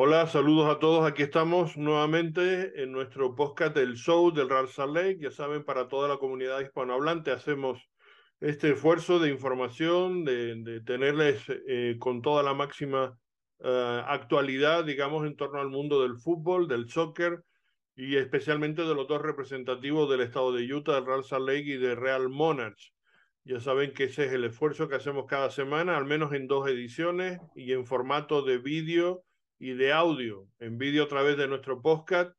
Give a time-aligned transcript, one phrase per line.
[0.00, 1.04] Hola, saludos a todos.
[1.04, 5.18] Aquí estamos nuevamente en nuestro podcast del show del Real Salt Lake.
[5.18, 7.82] Ya saben, para toda la comunidad hispanohablante hacemos
[8.38, 13.18] este esfuerzo de información, de, tenerles eh, con toda la máxima
[13.58, 17.42] eh, actualidad, digamos, en torno al mundo del fútbol, del soccer
[17.96, 21.76] y especialmente de los dos representativos del estado de Utah, del Real Salt Lake y
[21.76, 22.94] de Real Monarchs.
[23.42, 26.68] Ya saben que ese es el esfuerzo que hacemos cada semana, al menos en dos
[26.68, 29.24] ediciones y en formato de vídeo
[29.58, 30.46] y de audio.
[30.58, 32.32] En vídeo a través de nuestro podcast,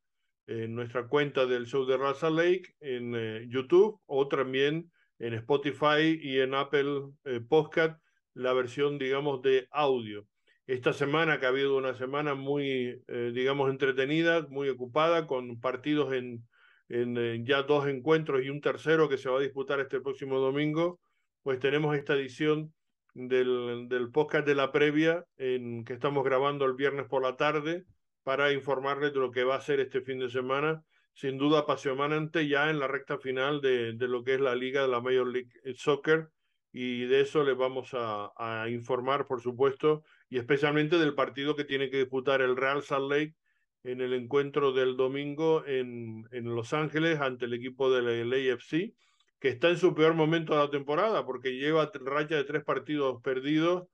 [0.48, 6.20] en nuestra cuenta del show de Raza Lake, en eh, YouTube o también en Spotify
[6.22, 8.02] y en Apple eh, Podcast,
[8.34, 10.26] la versión, digamos, de audio.
[10.66, 16.14] Esta semana, que ha habido una semana muy, eh, digamos, entretenida, muy ocupada, con partidos
[16.14, 16.48] en,
[16.88, 21.00] en ya dos encuentros y un tercero que se va a disputar este próximo domingo,
[21.44, 22.74] pues tenemos esta edición
[23.14, 27.86] del, del podcast de la previa en, que estamos grabando el viernes por la tarde
[28.24, 30.84] para informarles de lo que va a ser este fin de semana.
[31.14, 34.82] Sin duda apasionante ya en la recta final de, de lo que es la liga
[34.82, 36.30] de la Major League Soccer
[36.72, 41.66] y de eso les vamos a, a, informar, por supuesto, y especialmente del partido que
[41.66, 43.36] tiene que disputar el Real Salt Lake
[43.84, 48.94] en el encuentro del domingo en, en Los Ángeles ante el equipo del AFC
[49.40, 53.22] que está en su peor momento de la temporada, porque lleva racha de tres partidos
[53.22, 53.88] perdidos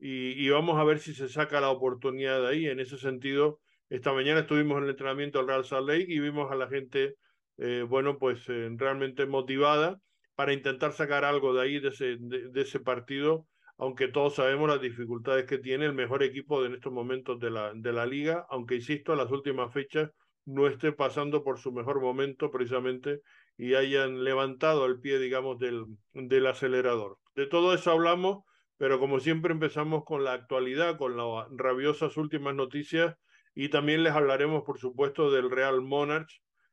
[0.00, 2.66] y, vamos a ver si se saca la oportunidad de ahí.
[2.66, 6.50] En ese sentido, esta mañana estuvimos en el entrenamiento del Real Salt Lake y vimos
[6.52, 7.16] a la gente,
[7.56, 10.00] eh, bueno, pues eh, realmente motivada
[10.36, 14.80] para intentar sacar algo de ahí, de ese, de, ese partido, aunque todos sabemos las
[14.80, 18.76] dificultades que tiene el mejor equipo en estos momentos de la, de la liga, aunque
[18.76, 20.10] insisto, en las últimas fechas
[20.44, 23.20] no esté pasando por su mejor momento precisamente
[23.58, 27.18] y hayan levantado el pie, digamos, del, del acelerador.
[27.34, 28.44] De todo eso hablamos,
[28.76, 33.16] pero como siempre empezamos con la actualidad, con las rabiosas últimas noticias
[33.56, 36.30] y también les hablaremos, por supuesto, del Real Monarch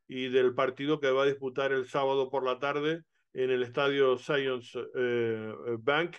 [0.07, 3.01] y del partido que va a disputar el sábado por la tarde
[3.34, 6.16] en el estadio Science eh, Bank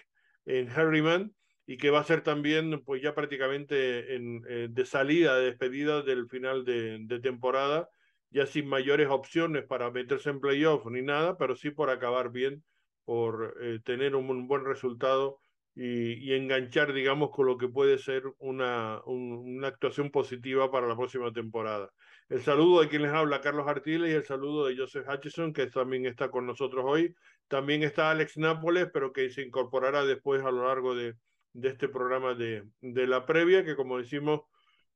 [0.47, 1.32] en Harriman
[1.65, 6.03] y que va a ser también pues ya prácticamente en, eh, de salida, de despedida
[6.03, 7.88] del final de temporada
[8.31, 12.64] ya sin mayores opciones para meterse en playoff ni nada, pero sí por acabar bien,
[13.04, 15.38] por eh, tener un, buen resultado
[15.75, 20.97] y, y, enganchar, digamos, con lo que puede ser una, una actuación positiva para la
[20.97, 21.91] próxima temporada.
[22.28, 25.66] El saludo de quien les habla, Carlos Artiles, y el saludo de Joseph Hutchison, que
[25.69, 27.14] también está con nosotros hoy.
[27.47, 31.14] También está Alex Nápoles, pero que se incorporará después a lo largo de,
[31.53, 34.41] de este programa de, de la previa, que como decimos,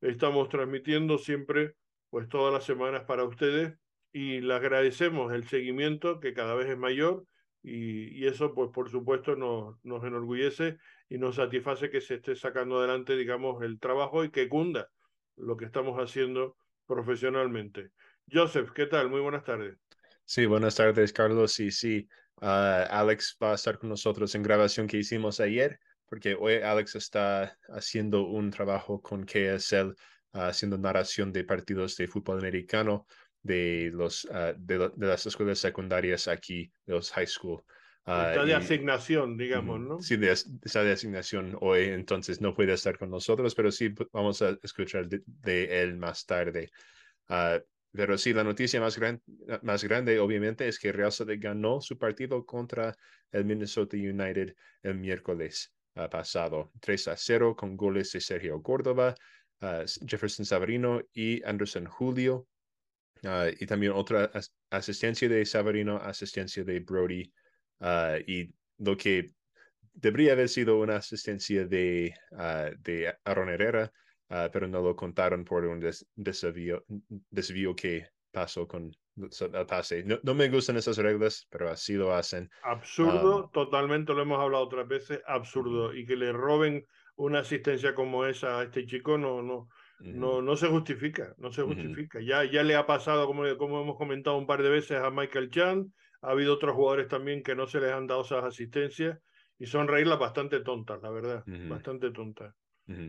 [0.01, 1.75] estamos transmitiendo siempre
[2.11, 3.75] pues todas las semanas para ustedes
[4.13, 7.25] y le agradecemos el seguimiento que cada vez es mayor
[7.63, 10.79] y, y eso pues por supuesto nos, nos enorgullece
[11.09, 14.89] y nos satisface que se esté sacando adelante digamos el trabajo y que cunda
[15.37, 16.57] lo que estamos haciendo
[16.87, 17.91] profesionalmente.
[18.31, 19.09] Joseph, ¿qué tal?
[19.09, 19.77] Muy buenas tardes.
[20.25, 21.59] Sí, buenas tardes, Carlos.
[21.61, 22.09] Y sí,
[22.43, 26.97] uh, Alex va a estar con nosotros en grabación que hicimos ayer, porque hoy Alex
[26.97, 29.95] está haciendo un trabajo con KSL
[30.33, 33.07] haciendo narración de partidos de fútbol americano
[33.43, 37.63] de, los, uh, de, de, las escuelas secundarias aquí, de los high school.
[38.07, 40.01] Uh, está de y, asignación, digamos, ¿no?
[40.01, 44.43] Sí, de, está de asignación hoy, entonces no puede estar con nosotros, pero sí vamos
[44.43, 46.71] a escuchar de, de él más tarde.
[47.93, 49.21] Pero sí, la noticia más, gran,
[49.63, 52.95] más grande, obviamente, es que Real Salt ganó su partido contra
[53.33, 55.75] el Minnesota United el miércoles
[56.09, 59.15] pasado, 3 a 0, con goles de Sergio Córdoba,
[59.63, 62.47] uh, Jefferson Savarino y Anderson Julio.
[63.23, 67.33] Uh, y también otra as asistencia de Savarino, asistencia de Brody.
[67.81, 69.27] Uh, y lo que
[69.93, 72.15] debería haber sido una asistencia de,
[72.79, 73.93] de Aaron Herrera,
[74.29, 76.85] pero no lo contaron por un des desvío,
[77.31, 80.05] desvío que pasó con el pase.
[80.05, 82.49] No, no, me gustan esas reglas, pero así lo hacen.
[82.63, 85.95] Absurdo, um, totalmente lo hemos hablado otras veces, absurdo.
[85.95, 86.87] Y que le roben
[87.21, 89.69] una asistencia como esa a este chico no, no,
[89.99, 92.19] no, no se justifica, no se justifica.
[92.19, 92.27] Uh -huh.
[92.27, 95.51] ya, ya le ha pasado, como, como hemos comentado un par de veces, a Michael
[95.51, 99.19] Chan, ha habido otros jugadores también que no se les han dado esas asistencias
[99.59, 101.69] y son reglas bastante tontas, la verdad, uh -huh.
[101.69, 102.55] bastante tontas.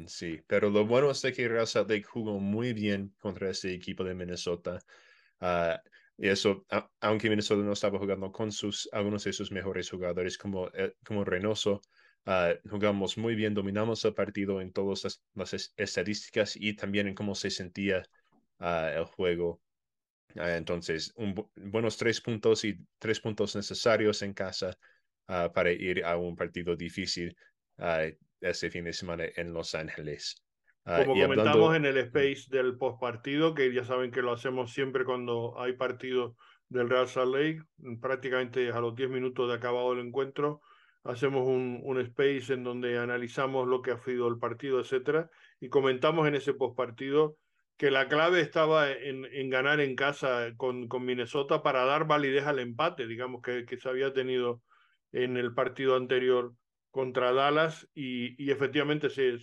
[0.05, 4.13] Sí, pero lo bueno es que Salt Lake jugó muy bien contra ese equipo de
[4.13, 4.77] Minnesota.
[5.39, 5.75] Uh,
[6.17, 10.37] y eso, a, aunque Minnesota no estaba jugando con sus, algunos de sus mejores jugadores
[10.37, 11.81] como, eh, como Reynoso,
[12.25, 17.15] Uh, jugamos muy bien, dominamos el partido en todas las, las estadísticas y también en
[17.15, 18.03] cómo se sentía
[18.59, 19.59] uh, el juego.
[20.35, 24.77] Uh, entonces, un, buenos tres puntos y tres puntos necesarios en casa
[25.53, 27.33] para ir a un partido difícil
[28.41, 30.43] ese fin de semana en Los Ángeles.
[30.83, 35.57] Como comentamos en el space del postpartido, que ya saben que lo hacemos siempre cuando
[35.57, 36.35] hay partido
[36.67, 37.63] del Real Salt Lake,
[38.01, 40.61] prácticamente a los 10 minutos de acabado el encuentro,
[41.03, 45.69] hacemos un, un, space en donde analizamos lo que ha sido el partido, etcétera, y
[45.69, 47.37] comentamos en ese postpartido
[47.77, 52.45] que la clave estaba en, en ganar en casa con, con, Minnesota para dar validez
[52.45, 54.61] al empate, digamos, que, que se había tenido
[55.11, 56.53] en el partido anterior
[56.91, 59.37] contra Dallas y, y efectivamente se,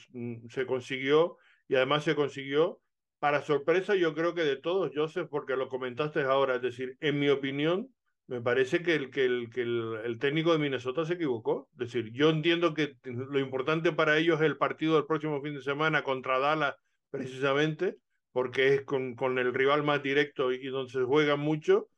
[0.49, 2.81] se consiguió y además se consiguió.
[3.19, 7.19] Para sorpresa yo creo que de todos, Joseph, porque lo comentaste ahora, es decir, en
[7.19, 7.93] mi opinión,
[8.29, 11.69] me parece que el, que el, que el, el, técnico de Minnesota se equivocó.
[11.73, 15.55] Es decir, yo entiendo que lo importante para ellos es el partido del próximo fin
[15.55, 16.77] de semana contra Dallas,
[17.11, 17.97] precisamente,
[18.33, 21.89] porque es con, con el rival más directo y donde se juega mucho,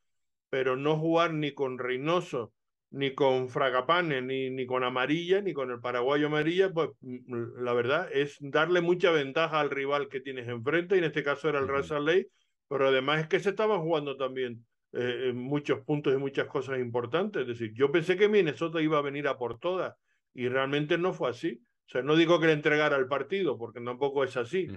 [0.49, 2.53] pero no jugar ni con Reynoso,
[2.91, 7.73] ni con Fragapane, ni, ni con Amarilla, ni con el paraguayo Amarilla, pues mm, la
[7.73, 11.59] verdad es darle mucha ventaja al rival que tienes enfrente, y en este caso era
[11.59, 12.27] el Real Ley,
[12.69, 17.43] pero además es que se estaban jugando también eh, muchos puntos y muchas cosas importantes.
[17.43, 19.95] Es decir, yo pensé que Minnesota iba a venir a por todas,
[20.33, 21.61] y realmente no fue así.
[21.87, 24.67] O sea, no digo que le entregara el partido, porque tampoco es así.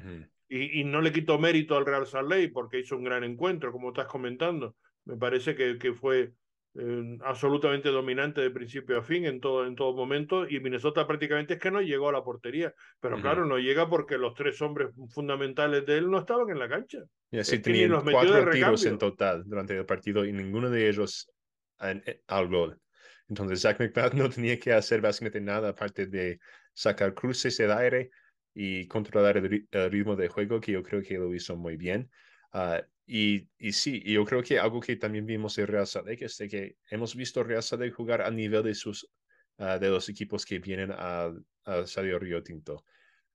[0.49, 3.73] y, y, no le quito mérito al Real Salt Lake porque hizo un gran encuentro,
[3.73, 4.77] como estás comentando.
[5.05, 6.33] Me parece que, que fue
[6.77, 11.55] eh, absolutamente dominante de principio a fin en todo, en todo momento y Minnesota prácticamente
[11.55, 14.91] es que no llegó a la portería, pero claro, no llega porque los tres hombres
[15.11, 16.99] fundamentales de él no estaban en la cancha.
[17.31, 21.31] Y así tenían los cuatro tiros en total durante el partido y ninguno de ellos
[21.79, 22.81] al gol.
[23.29, 26.41] Entonces Zach McBath no tenía que hacer básicamente nada aparte de
[26.73, 28.11] sacar cruces del aire
[28.53, 32.11] y controlar el, ritmo de juego, que yo creo que lo hizo muy bien.
[32.53, 36.39] Uh, y, y sí, yo creo que algo que también vimos en Real Salt es
[36.51, 39.11] que hemos visto Real Salt jugar a nivel de, sus,
[39.59, 42.85] uh, de los equipos que vienen al Estadio Río Tinto.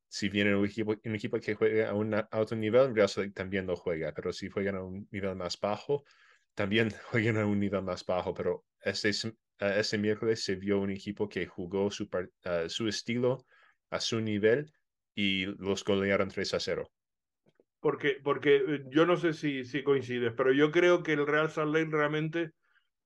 [0.08, 3.68] Si viene un equipo, un equipo que juega a un alto nivel, Real Salt también
[3.68, 6.04] lo juega, pero si juegan a un nivel más bajo,
[6.56, 8.34] también juegan a un nivel más bajo.
[8.34, 13.46] Pero este, uh, este miércoles se vio un equipo que jugó su, uh, su estilo
[13.92, 14.72] a su nivel
[15.14, 16.92] y los golearon 3 a 0
[17.80, 21.50] porque, porque eh, yo no sé si, si coincides, pero yo creo que el Real
[21.50, 22.52] Salt Lake realmente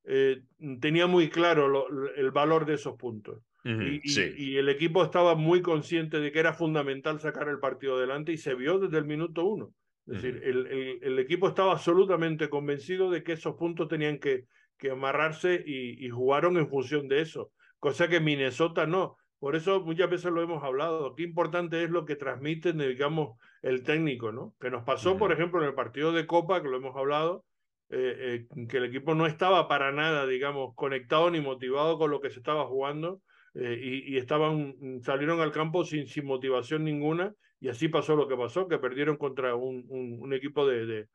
[0.06, 0.42] eh,
[0.82, 3.40] tenía muy claro lo, el valor de esos puntos.
[3.64, 4.02] y,
[4.36, 8.38] y, el equipo estaba muy consciente de que era fundamental sacar el partido adelante y
[8.38, 9.74] se vio desde el minuto uno.
[10.06, 14.48] Es decir, el, el, el, equipo estaba absolutamente convencido de que esos puntos tenían que,
[14.78, 19.16] que amarrarse y, y jugaron en función de eso, cosa que Minnesota no.
[19.44, 21.16] Por eso muchas veces lo hemos hablado.
[21.16, 24.56] Qué importante es lo que transmiten, digamos, el técnico, ¿no?
[24.58, 27.44] Que nos pasó, por ejemplo, en el partido de Copa, que lo hemos hablado,
[27.90, 32.22] eh, eh, que el equipo no estaba para nada, digamos, conectado ni motivado con lo
[32.22, 33.20] que se estaba jugando
[33.54, 38.30] eh, y, y, estaban, salieron al campo sin, sin motivación ninguna y así pasó lo
[38.30, 41.08] que pasó, que perdieron contra un, un, un equipo de, de,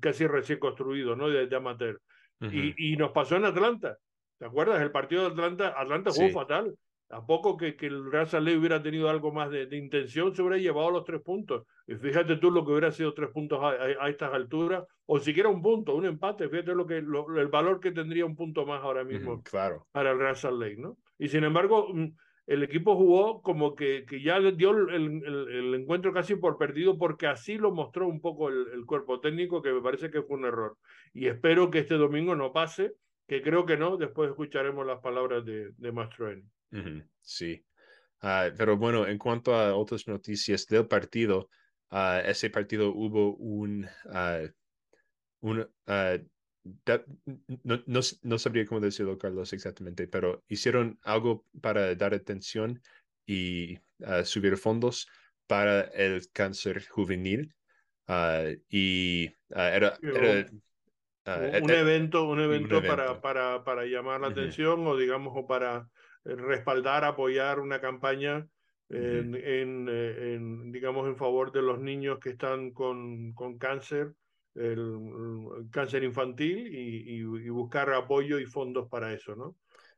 [0.00, 1.28] casi recién construido, ¿no?
[1.28, 2.00] De, de amateur.
[2.40, 2.74] Uh -huh.
[2.76, 3.96] y, y, nos pasó en Atlanta.
[4.40, 4.82] ¿Te acuerdas?
[4.82, 6.34] El partido de Atlanta, Atlanta jugó sí.
[6.34, 6.74] fatal.
[7.10, 10.42] A poco que, que el Real Salt hubiera tenido algo más de, de, intención, se
[10.42, 11.64] hubiera llevado los tres puntos.
[11.86, 15.20] Y fíjate tú lo que hubiera sido tres puntos a, a, a estas alturas, o
[15.20, 16.48] siquiera un punto, un empate.
[16.48, 19.86] Fíjate lo que, lo, el valor que tendría un punto más ahora mismo mm, claro.
[19.92, 20.96] para el Real Lake, ¿no?
[21.18, 22.08] Y sin embargo, mm,
[22.46, 26.96] el equipo jugó como que, que ya dio el, el, el, encuentro casi por perdido,
[26.96, 30.38] porque así lo mostró un poco el, el cuerpo técnico, que me parece que fue
[30.38, 30.76] un error.
[31.12, 32.94] Y espero que este domingo no pase,
[33.26, 36.44] que creo que no, después escucharemos las palabras de, de Mastroeni.
[36.72, 37.64] Uh -huh, sí.
[38.22, 41.48] Uh, pero bueno, en cuanto a otras noticias del partido,
[41.90, 43.86] uh, ese partido hubo un,
[45.40, 45.68] un
[46.84, 47.04] da,
[47.62, 52.80] no, no, no, sabría cómo decirlo, Carlos, exactamente, pero hicieron algo para dar atención
[53.26, 53.78] y
[54.24, 55.06] subir fondos
[55.46, 57.54] para el cáncer juvenil.
[58.68, 60.46] y era, era
[61.26, 64.32] Uh, un, evento, un evento, un evento para, para, para llamar la uh -huh.
[64.32, 65.88] atención o digamos o para
[66.26, 68.46] respaldar, apoyar una campaña
[68.88, 69.42] en, uh -huh.
[69.44, 74.12] en, eh, en, digamos, en favor de los niños que están con, con cáncer,
[74.54, 79.48] el, el cáncer infantil y, y, y, buscar apoyo y fondos para eso, ¿no?
[79.48, 79.56] Uh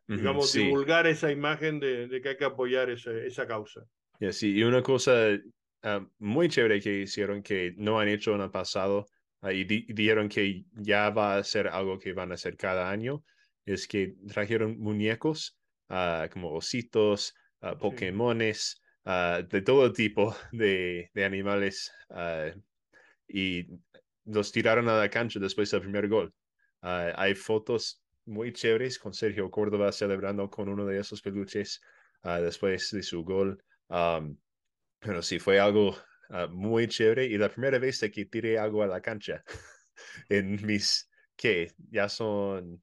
[0.08, 0.64] -huh, digamos, sí.
[0.64, 3.82] divulgar esa imagen de, de, que hay que apoyar ese, esa causa.
[4.18, 5.12] Yeah, sí, y una cosa
[5.85, 9.06] uh, muy chévere que hicieron que no han hecho en el pasado
[9.42, 13.23] y di dijeron que ya va a ser algo que van a hacer cada año,
[13.64, 15.56] es que trajeron muñecos
[15.88, 19.11] uh, como ositos, uh, Pokémones, sí.
[19.11, 21.90] uh, de todo tipo de, de animales
[23.28, 23.66] y
[24.25, 26.33] los tiraron a la cancha después del primer gol.
[26.80, 31.80] hay fotos muy chéveres con Sergio Córdoba celebrando con uno de esos peluches
[32.23, 33.62] después de su gol.
[33.88, 34.37] Um,
[34.99, 35.97] pero sí, fue algo
[36.30, 39.42] ah, muy chévere y la primera vez que tiré agua a la cancha
[40.28, 41.73] en mis, ¿qué?
[41.90, 42.83] Ya son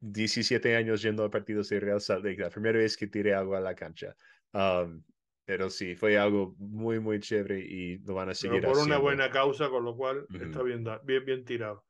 [0.00, 3.58] 17 años yendo a partidos de Real Salt Lake, la primera vez que tiré agua
[3.58, 4.14] a la cancha.
[4.52, 5.02] Um,
[5.44, 8.98] pero sí, fue algo muy, muy chévere y lo van a seguir Pero por una
[8.98, 11.84] buena causa, con lo cual está bien, bien, bien tirado.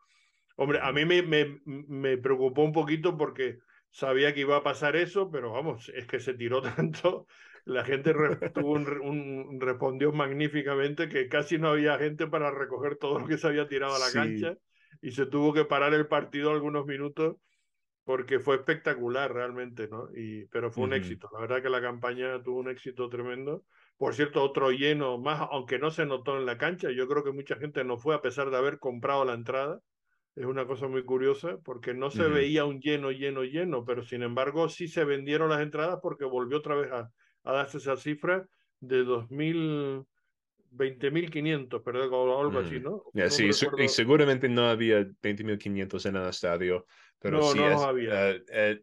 [0.54, 3.58] Hombre, a mí me, me, me, preocupó un poquito porque
[3.90, 7.26] sabía que iba a pasar eso, pero vamos, es que se tiró tanto.
[7.64, 8.14] La gente
[8.54, 13.46] tuvo un, respondió magníficamente que casi no había gente para recoger todo lo que se
[13.48, 14.56] había tirado a la cancha
[15.02, 17.36] y se tuvo que parar el partido algunos minutos
[18.08, 20.08] porque fue espectacular realmente, ¿no?
[20.16, 21.28] Y, pero fue un éxito.
[21.34, 23.66] La verdad que la campaña tuvo un éxito tremendo.
[23.98, 27.32] Por cierto, otro lleno más, aunque no se notó en la cancha, yo creo que
[27.32, 29.80] mucha gente no fue a pesar de haber comprado la entrada.
[30.34, 34.22] Es una cosa muy curiosa porque no se veía un lleno, lleno, lleno, pero sin
[34.22, 37.10] embargo sí se vendieron las entradas porque volvió otra vez a,
[37.44, 38.46] a darse esa cifra
[38.80, 40.06] de 2000,
[40.72, 43.02] 20.500, perdón, algo así, ¿no?
[43.28, 46.86] sí, y seguramente no había 20.500 en el estadio,
[47.18, 48.30] pero sí no había.
[48.30, 48.82] Eh, eh,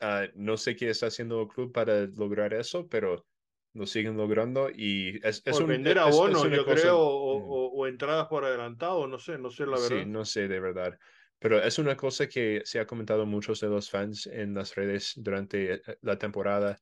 [0.00, 3.26] ah, no sé qué está haciendo el club para lograr eso, pero
[3.74, 8.44] lo siguen logrando y es, es un, vender abonos, yo creo, o, o, entradas por
[8.44, 9.98] adelantado, no sé, no sé la verdad.
[10.00, 10.98] Sí, no sé de verdad.
[11.38, 15.12] Pero es una cosa que se ha comentado muchos de los fans en las redes
[15.16, 16.78] durante eh, la temporada.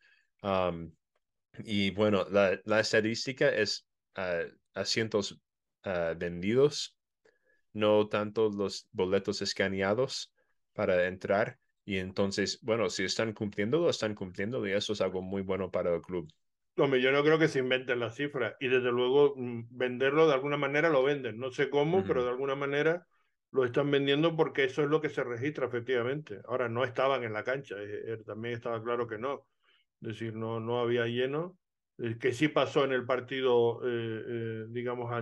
[1.65, 3.87] y bueno, la, la estadística es
[4.75, 5.41] asientos
[5.83, 6.97] ah, vendidos,
[7.73, 10.34] no tanto los boletos escaneados
[10.75, 11.59] para entrar.
[11.85, 15.71] Y entonces, bueno, si están cumpliendo, lo están cumpliendo y eso es algo muy bueno
[15.71, 16.31] para el club.
[16.77, 20.35] Hombre, yo no creo que se inventen las cifras y desde luego mm, venderlo de
[20.35, 21.39] alguna manera lo venden.
[21.39, 23.07] No sé cómo, pero de alguna manera
[23.53, 26.41] lo están vendiendo porque eso es lo que se registra efectivamente.
[26.49, 29.47] Ahora, no estaban en la cancha, eh, eh, también estaba claro que no.
[30.01, 31.59] Es decir, no, no había lleno
[31.99, 35.13] eh, que sí pasó en el partido, eh, eh, digamos,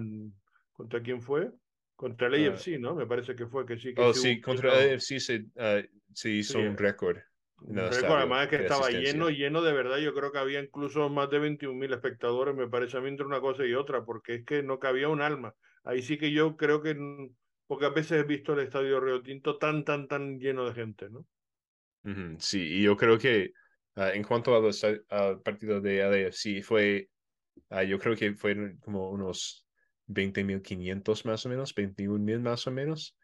[0.73, 1.51] ¿contra quién fue?
[1.95, 2.79] Contra el AFC, ah.
[2.81, 2.95] ¿no?
[2.95, 3.95] Me parece que fue que sí.
[3.95, 7.19] Que oh, sí, contra el AFC se, uh, se hizo un récord.
[7.61, 9.99] Un récord, además que estaba lleno, lleno de verdad.
[9.99, 13.27] Yo creo que había incluso más de 21 mil espectadores, me parece a mí entre
[13.27, 15.55] una cosa y otra, porque es que no cabía un alma.
[15.85, 16.97] Ahí sí que yo creo que
[17.69, 21.27] pocas veces he visto el estadio Río Tinto tan, tan, tan lleno de gente, ¿no?
[22.39, 23.53] Sí, y yo creo que
[23.95, 27.11] Ah, en cuanto al partido de LAFC, fue,
[27.71, 29.67] uh, yo creo que fueron como unos
[30.09, 33.17] 20.500 más o menos, 21.000 más o menos.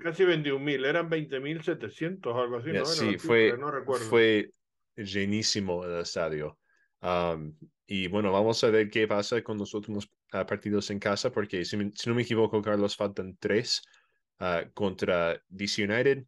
[0.00, 2.84] casi 21.000, eran 20.700 o algo así, ¿no?
[2.84, 3.54] Sí, fue,
[4.08, 4.50] fue
[4.96, 6.58] llenísimo el estadio.
[7.86, 11.76] y bueno, vamos a ver qué pasa con los últimos partidos en casa, porque si,
[11.76, 13.82] no me equivoco, Carlos, faltan tres
[14.74, 16.24] contra DC United,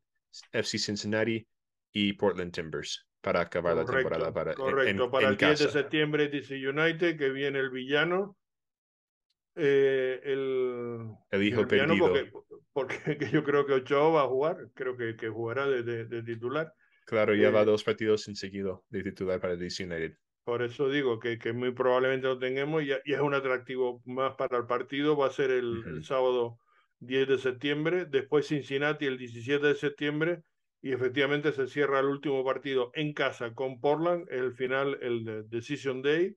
[0.53, 1.47] FC Cincinnati
[1.93, 4.33] y Portland Timbers para acabar la temporada.
[4.33, 8.37] Para, correcto, para el 10 de septiembre DC United, que viene el villano.
[9.57, 12.09] Eh, el, el hijo perdido.
[12.09, 12.31] Porque,
[12.73, 12.97] porque,
[13.33, 16.73] yo creo que Ochoa va a jugar, creo que, que jugará de, de, titular.
[17.07, 20.17] Claro, ya va eh, dos partidos en seguido de titular para DC United.
[20.45, 24.35] Por eso digo que, que muy probablemente lo tengamos y, y, es un atractivo más
[24.35, 25.17] para el partido.
[25.17, 26.59] Va a ser el, el sábado
[27.01, 30.43] 10 de septiembre, después Cincinnati el 17 de septiembre
[30.85, 36.03] y efectivamente se cierra el último partido en casa con Portland, el final, el Decision
[36.03, 36.37] Day,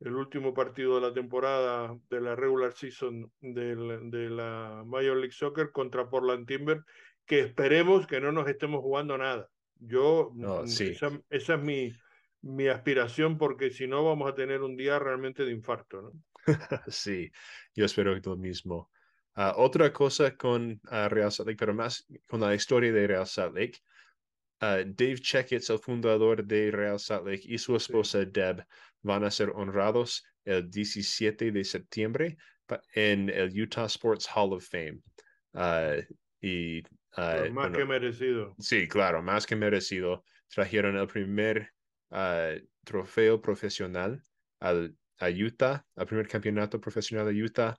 [0.00, 5.70] el último partido de la temporada de la regular season de la Major League Soccer
[5.72, 6.82] contra Portland Timber,
[7.24, 9.48] que esperemos que no nos estemos jugando nada.
[9.78, 10.88] Yo, no, mm, sí.
[10.88, 11.92] esa, esa, es mi,
[12.42, 16.02] mi aspiración, porque si no vamos a tener un día realmente de infarto.
[16.02, 16.12] ¿no?
[16.88, 17.30] sí,
[17.74, 18.90] yo espero que lo mismo.
[19.34, 23.26] Ah, otra cosa con uh, Real Salt Lake, pero más con la historia de Real
[23.26, 23.78] Salt Lake.
[24.62, 28.64] Uh, Dave Checketts, el fundador de Real Salt Lake, y su esposa Deb
[29.06, 32.36] van a ser honrados el 17 de septiembre
[32.94, 35.00] en el Utah Sports Hall of Fame.
[35.54, 36.02] Uh,
[36.40, 36.82] y,
[37.14, 38.54] pues más que merecido.
[38.58, 40.22] Sí, claro, más que merecido.
[40.48, 41.70] Trajeron el primer
[42.84, 44.22] trofeo profesional
[44.60, 47.76] al, a Utah, el primer campeonato profesional de Utah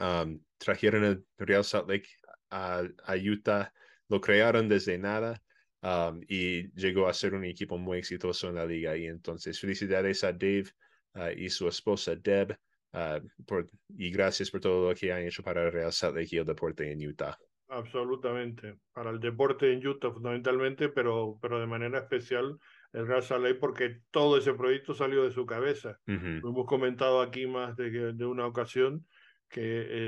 [0.00, 2.08] Um, trajeron el Real Salt Lake
[2.50, 2.82] a,
[3.14, 3.72] Utah,
[4.08, 5.42] lo crearon desde nada
[5.82, 8.96] um, y llegó a ser un equipo muy exitoso en la liga.
[8.96, 10.66] Y entonces, felicidades a Dave
[11.14, 12.56] uh, y su esposa Deb
[12.92, 16.36] uh, por, y gracias por todo lo que han hecho para el Real Salt Lake
[16.36, 17.36] y el deporte en Utah.
[17.68, 22.58] Absolutamente, para el deporte en Utah fundamentalmente, pero, pero de manera especial
[22.92, 25.98] el Real Salt Lake porque todo ese proyecto salió de su cabeza.
[26.04, 29.06] Lo hemos comentado aquí más de, de una ocasión
[29.52, 29.60] que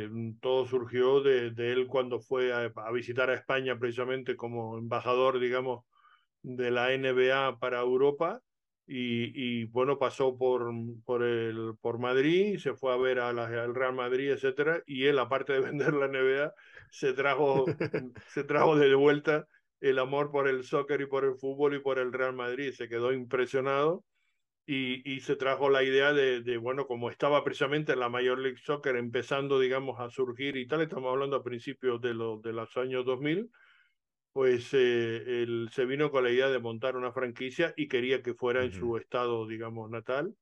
[0.05, 0.11] eh,
[0.41, 5.85] todo surgió de, de, él cuando fue a, visitar a España precisamente como embajador, digamos,
[6.43, 8.41] de la NBA para Europa
[8.87, 10.73] y, y, bueno, pasó por,
[11.05, 15.05] por, el, por Madrid, se fue a ver a la, al Real Madrid, etcétera, y
[15.05, 16.55] él, aparte de vender la NBA,
[16.91, 17.67] se trajo,
[18.29, 19.47] se trajo de vuelta
[19.81, 22.89] el amor por el soccer y por el fútbol y por el Real Madrid, se
[22.89, 24.05] quedó impresionado
[24.67, 28.39] y, y se trajo la idea de, de, bueno, como estaba precisamente en la Major
[28.39, 32.53] League Soccer empezando, digamos, a surgir y tal, estamos hablando a principios de, lo, de
[32.53, 33.51] los años 2000,
[34.33, 38.35] pues eh, él se vino con la idea de montar una franquicia y quería que
[38.35, 38.67] fuera uh -huh.
[38.67, 40.35] en su estado, digamos, natal.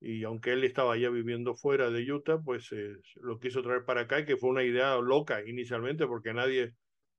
[0.00, 4.02] Y aunque él estaba ya viviendo fuera de Utah, pues eh, lo quiso traer para
[4.02, 6.72] acá, y que fue una idea loca inicialmente, porque nadie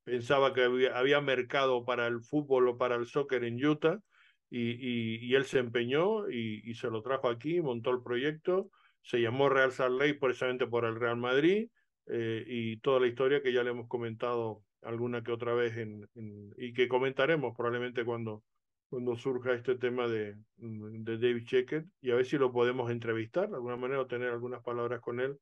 [0.04, 4.00] pensaba que había, había mercado para el fútbol o para el soccer en Utah.
[4.50, 8.70] Y, y, y él se empeñó y, y, se lo trajo aquí, montó el proyecto,
[9.01, 11.70] se llamó Real Salt Lake precisamente por el Real Madrid
[12.08, 16.08] eh, y toda la historia que ya le hemos comentado alguna que otra vez en,
[16.16, 18.44] en, y que comentaremos probablemente cuando,
[18.89, 23.50] cuando surja este tema de, de David Checkett y a ver si lo podemos entrevistar
[23.50, 25.38] de alguna manera o tener algunas palabras con él,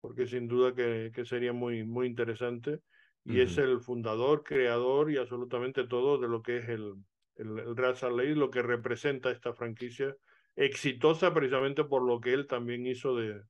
[0.00, 2.80] porque sin duda que, que sería muy, muy interesante.
[3.24, 3.42] Y uh -huh.
[3.44, 6.94] es el fundador, creador y absolutamente todo de lo que es el,
[7.36, 7.96] el, el Real
[8.34, 10.14] lo que representa esta franquicia
[10.56, 13.42] exitosa precisamente por lo que él también hizo de,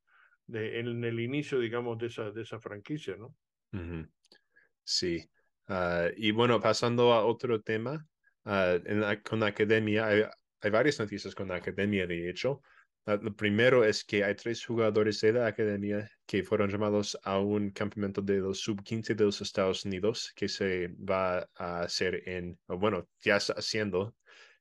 [0.48, 3.34] en el inicio, digamos, de esa, de esa franquicia, ¿no?
[4.84, 5.28] Sí.
[5.68, 8.06] Uh, y bueno, pasando a otro tema,
[8.44, 10.24] uh, en con la academia, hay,
[10.60, 12.60] hay, varias noticias con la academia, de hecho.
[13.04, 17.38] Uh, lo primero es que hay tres jugadores de la academia que fueron llamados a
[17.38, 22.58] un campamento de los sub-15 de los Estados Unidos que se va a hacer en,
[22.68, 24.14] bueno, ya está haciendo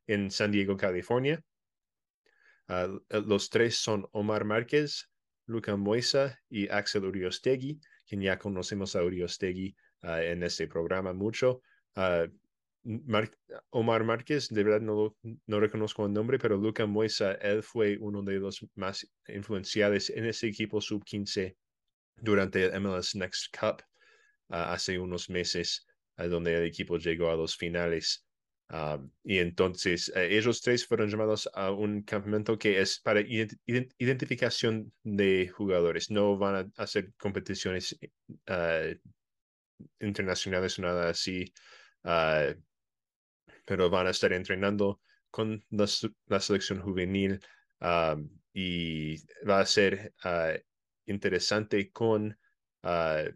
[0.08, 1.44] en San Diego, California.
[3.10, 5.10] los tres son Omar Márquez,
[5.46, 11.62] Luca Moisa y Axel Uriostegui, quien ya conocemos a Uriostegui uh, en este programa mucho.
[12.84, 13.30] Mar
[13.70, 18.24] Omar Márquez, de verdad no, no reconozco el nombre, pero Luca Moisa, él fue uno
[18.24, 21.56] de los más influenciales en ese equipo sub-15
[22.18, 23.84] durante el MLS Next Cup
[24.50, 25.86] uh, hace unos meses,
[26.18, 28.26] donde el equipo llegó a los finales.
[28.70, 33.54] Um, y entonces uh, ellos tres fueron llamados a un campamento que es para ident
[33.98, 36.10] identificación de jugadores.
[36.10, 37.98] No van a hacer competiciones
[38.50, 38.96] uh,
[40.00, 41.54] internacionales o nada así,
[43.72, 45.88] pero van a estar entrenando con la,
[46.26, 47.40] la selección juvenil
[47.80, 49.16] um, y
[49.48, 50.60] va a ser uh,
[51.06, 52.38] interesante con
[52.84, 53.30] uh,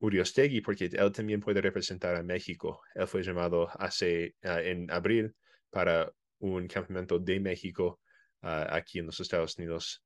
[0.00, 2.82] Uriostegui porque él también puede representar a México.
[2.96, 5.32] Él fue llamado hace en abril
[5.70, 8.00] para un campamento de México
[8.42, 10.04] aquí en los Estados Unidos,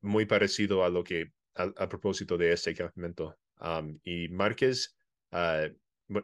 [0.00, 4.96] muy parecido a lo que a, a propósito de este campamento Um, y Márquez,
[5.32, 5.68] uh,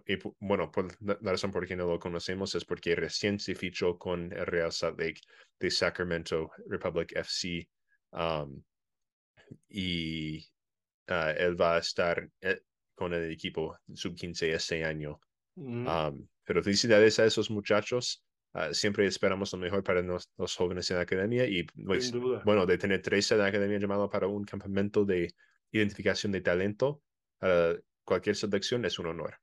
[0.07, 3.55] y, bueno, por la, la razón por qué no lo conocemos es porque recién se
[3.55, 5.21] fichó con el Real Salt Lake
[5.59, 7.69] de Sacramento Republic FC.
[8.13, 8.63] Um,
[9.69, 10.39] y
[11.09, 12.61] uh, él va a estar eh,
[12.95, 15.21] con el equipo sub-15 este año.
[15.55, 15.87] Mm.
[15.87, 18.25] Um, pero felicidades a esos muchachos.
[18.55, 22.13] Uh, siempre esperamos lo mejor para nos, los jóvenes en la academia y pues,
[22.45, 25.35] bueno, de tener tres en la academia llamado para un campamento de
[25.71, 27.03] identificación de talento
[27.43, 29.39] uh, cualquier selección es un honor.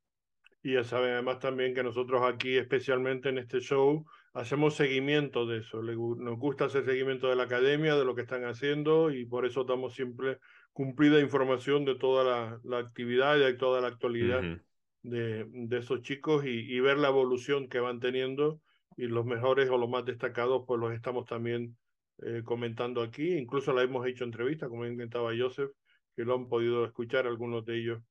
[0.63, 5.59] Y ya saben además también que nosotros aquí, especialmente en este show, hacemos seguimiento de
[5.59, 5.81] eso.
[5.81, 9.65] Nos gusta hacer seguimiento de la academia, de lo que están haciendo y por eso
[9.65, 10.39] damos siempre
[10.71, 14.61] cumplida información de toda la, la actividad y de toda la actualidad uh -huh.
[15.03, 18.59] de, de, esos chicos y, y, ver la evolución que van teniendo
[18.97, 21.77] y los mejores o los más destacados pues los estamos también
[22.19, 23.35] eh, comentando aquí.
[23.35, 25.71] Incluso la hemos hecho entrevista, como comentaba Joseph,
[26.15, 28.01] que lo han podido escuchar algunos de ellos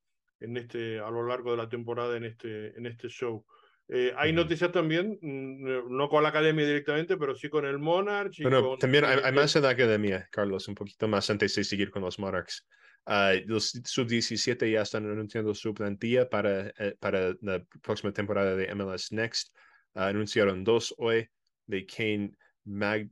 [0.43, 3.45] en este, a lo largo de la temporada en este, en este show.
[3.89, 8.39] Eh, hay noticias también, mm, no con la academia directamente, pero sí con el Monarch.
[8.39, 11.55] Y bueno, con, también hay, hay, más en la academia, Carlos, un poquito más antes
[11.55, 12.67] de seguir con los Monarchs.
[13.05, 18.73] Uh, los sub-17 ya están anunciando su plantilla para, eh, para la próxima temporada de
[18.75, 19.55] MLS Next.
[19.95, 21.29] Uh, anunciaron dos hoy
[21.67, 22.33] de Kane
[22.65, 23.11] Mag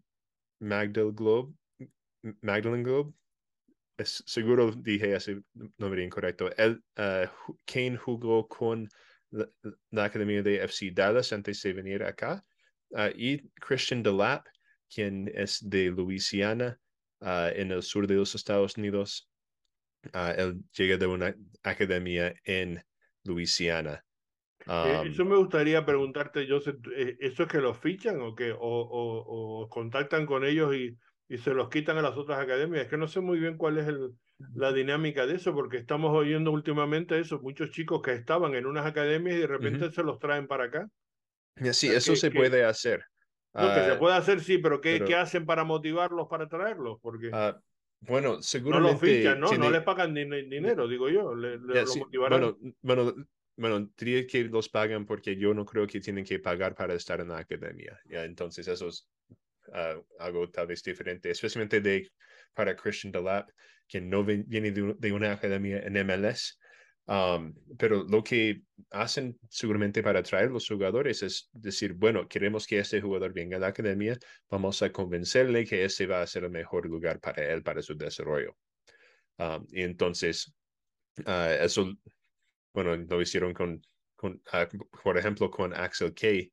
[0.61, 1.55] Magdal Globe,
[2.43, 3.13] Magdalene Globe,
[4.01, 5.43] es, seguro dije ese
[5.79, 6.51] nombre incorrecto.
[6.57, 7.27] Él, uh,
[7.67, 8.89] Kane jugó con
[9.31, 9.49] la,
[9.91, 12.45] la, Academia de FC Dallas antes de venir acá.
[12.91, 14.47] Uh, y Christian Delap,
[14.93, 16.79] quien es de Louisiana,
[17.21, 19.29] uh, en el sur de los Estados Unidos.
[20.13, 22.83] él llega de una academia en
[23.25, 24.03] Louisiana.
[24.67, 28.59] Um, Eso me gustaría preguntarte, Joseph, eh, ¿eso es que los fichan o que o,
[28.61, 30.97] o, o contactan con ellos y
[31.31, 32.83] y se los quitan a las otras academias.
[32.83, 34.11] Es que no sé muy bien cuál es el,
[34.53, 38.85] la dinámica de eso, porque estamos oyendo últimamente eso, muchos chicos que estaban en unas
[38.85, 39.95] academias y de repente uh -huh.
[39.95, 40.89] se los traen para acá.
[41.73, 42.37] Sí, eso que, se que...
[42.37, 43.05] puede hacer.
[43.55, 46.99] No, que se puede hacer, sí, pero ¿qué, ¿qué hacen para motivarlos para traerlos?
[47.01, 47.57] Porque ah,
[48.01, 48.89] bueno, seguramente.
[48.89, 49.53] No los fichan, ¿no?
[49.53, 51.35] No les pagan ni, dinero, digo yo.
[51.37, 51.59] Le,
[52.19, 53.15] Bueno, bueno,
[53.57, 57.21] bueno, diría que los pagan porque yo no creo que tienen que pagar para estar
[57.21, 58.01] en la academia.
[58.07, 58.25] ¿ya?
[58.25, 59.09] Entonces, eso es
[59.71, 62.11] uh, algo tal vez diferente, especialmente de,
[62.55, 63.51] para Christian Delap,
[63.87, 66.59] que no viene de, de, una academia en MLS.
[67.07, 72.79] Um, pero lo que hacen seguramente para atraer los jugadores es decir, bueno, queremos que
[72.79, 74.17] este jugador venga a la academia,
[74.49, 77.97] vamos a convencerle que este va a ser el mejor lugar para él, para su
[77.97, 78.57] desarrollo.
[79.39, 80.55] Um, y entonces,
[81.27, 81.93] uh, eso,
[82.73, 83.83] bueno, lo hicieron con,
[84.15, 86.53] con uh, por ejemplo, con Axel Kay.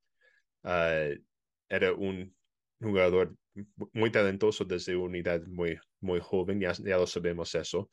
[0.63, 1.21] Uh,
[1.69, 2.33] era un
[2.79, 3.35] jugador
[3.93, 7.89] muy talentoso desde una edad muy, muy joven, ya, ya lo sabemos eso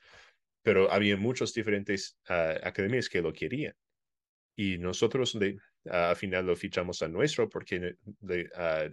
[0.64, 3.74] pero había muchos diferentes uh, academias que lo querían.
[4.56, 8.90] Y nosotros de, uh, al final lo fichamos a nuestro porque le, uh,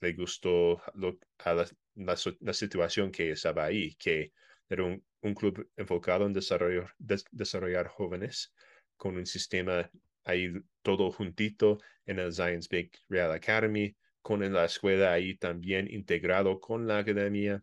[0.00, 1.66] le gustó la,
[2.40, 4.32] la, situación que estaba ahí, que
[4.70, 8.54] era un, un club enfocado en desarrollo, des, desarrollar jóvenes
[8.96, 9.90] con un sistema
[10.24, 10.50] ahí
[10.82, 16.86] todo juntito en el Zions Big Real Academy, con la escuela ahí también integrado con
[16.86, 17.62] la academia.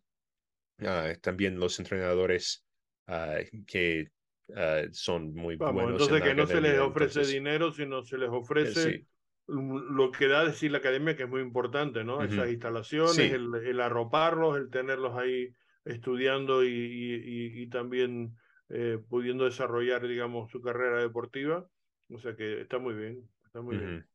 [1.22, 2.68] también los entrenadores
[3.08, 4.10] Ah, que
[4.56, 5.92] ah, son muy buenos.
[5.92, 9.06] Entonces, que no se les ofrece dinero, sino se les ofrece
[9.48, 12.22] lo que da decir la academia, que es muy importante, ¿no?
[12.22, 15.54] Esas instalaciones, el, arroparlos, el tenerlos ahí
[15.86, 18.36] estudiando y, y, también
[18.68, 21.66] eh, pudiendo desarrollar, digamos, su carrera deportiva.
[22.10, 24.06] O sea que está muy bien, está muy bien.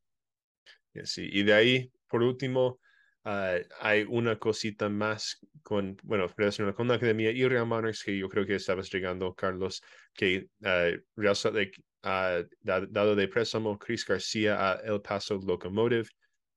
[1.04, 2.78] Sí, y de ahí, por último,
[3.24, 8.18] Ah, hay una cosita más con, bueno, relacionada con la academia y Real Monarchs que
[8.18, 9.80] yo creo que estabas llegando, Carlos,
[10.12, 16.08] que uh, Real Salt Lake ha dado de préstamo Chris García a El Paso Locomotive,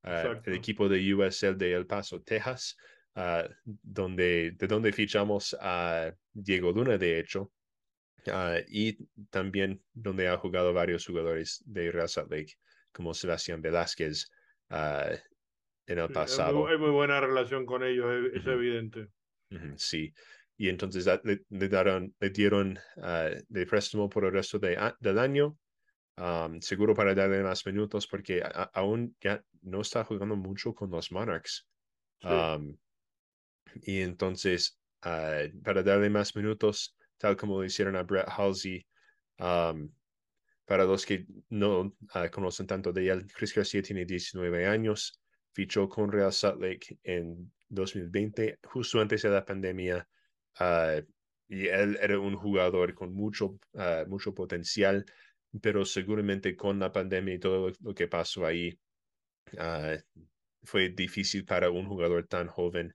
[0.05, 2.75] uh, el equipo de USL de El Paso, Texas,
[3.63, 7.51] donde, de donde fichamos a Diego Luna, de hecho,
[8.67, 8.97] y
[9.29, 12.55] también donde ha jugado varios jugadores de Real Salt Lake,
[12.95, 14.31] como Sebastián Velázquez,
[14.69, 16.67] en el pasado.
[16.67, 19.09] Hay muy, buena relación con ellos, es, evidente.
[19.75, 20.13] sí,
[20.57, 25.57] y entonces le, le, le dieron uh, de préstamo por el resto de, del año,
[26.17, 28.41] um, seguro para darle más minutos porque
[28.73, 31.67] aún ya no está jugando mucho con los Monarchs.
[32.23, 32.77] Um,
[33.83, 38.85] y entonces, uh, para darle más minutos, tal como lo hicieron a Brett Halsey,
[39.39, 39.89] um,
[40.65, 45.19] para los que no uh, conocen tanto de él, Chris Garcia tiene 19 años
[45.55, 50.07] fichó con Real Salt Lake en 2020, justo antes de la pandemia.
[50.59, 50.99] Ah,
[51.47, 55.05] y él era un jugador con mucho, ah, mucho potencial,
[55.61, 58.77] pero seguramente con la pandemia y todo lo, que pasó ahí,
[59.57, 59.95] ah,
[60.63, 62.93] fue difícil para un jugador tan joven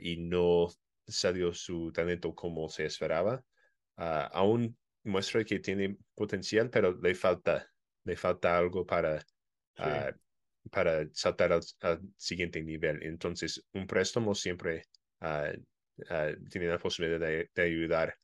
[0.00, 0.68] y no
[1.06, 3.42] salió su talento como se esperaba.
[3.96, 7.68] aún muestra que tiene potencial, pero le falta,
[8.04, 9.24] le falta algo para
[10.70, 13.02] para saltar al, siguiente nivel.
[13.02, 14.84] Entonces, un préstamo siempre
[15.20, 15.52] uh,
[16.48, 18.14] tiene la posibilidad de, ayudar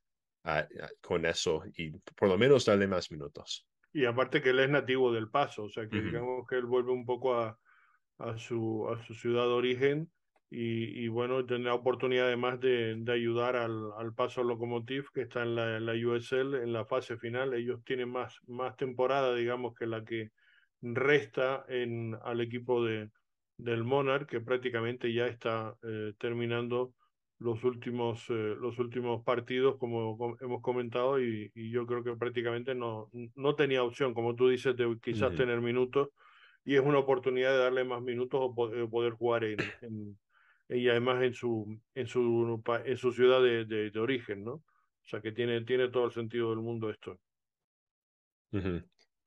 [1.02, 3.66] con eso y por lo menos darle más minutos.
[3.92, 6.92] Y aparte que él es nativo del Paso, o sea que digamos que él vuelve
[6.92, 7.58] un poco a,
[8.18, 10.10] a, su, a su ciudad de origen
[10.50, 15.42] y, y bueno, tendrá oportunidad además de, de ayudar al, al, Paso Locomotive que está
[15.42, 17.52] en la, en la, USL en la fase final.
[17.52, 20.30] Ellos tienen más, más temporada, digamos, que la que
[20.80, 23.10] resta en, al equipo de,
[23.58, 26.94] del Monarch, que prácticamente ya está eh, terminando
[27.40, 32.74] los últimos, eh, los últimos partidos, como hemos comentado, y, y, yo creo que prácticamente
[32.74, 36.08] no, no tenía opción, como tú dices, de quizás tener minutos,
[36.64, 40.18] y es una oportunidad de darle más minutos o poder, jugar en, en,
[40.68, 44.52] y además en su, en su, en su ciudad de, de, origen, ¿no?
[44.52, 47.18] O sea que tiene, tiene todo el sentido del mundo esto.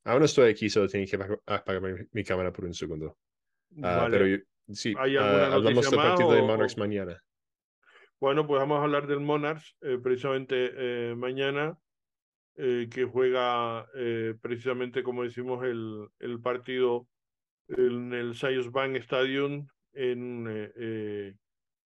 [0.03, 3.17] Aún estoy aquí, solo tengo que apagar mi, cámara por un segundo.
[3.81, 7.21] Ah, pero sí, uh, hablamos del partido de Monarchs mañana.
[8.19, 11.75] Bueno, pues vamos a hablar del Monarchs eh, precisamente eh, mañana,
[12.55, 13.87] eh, que juega
[14.41, 17.07] precisamente, como decimos, el, el partido
[17.67, 20.47] en el Sayos Bank Stadium en,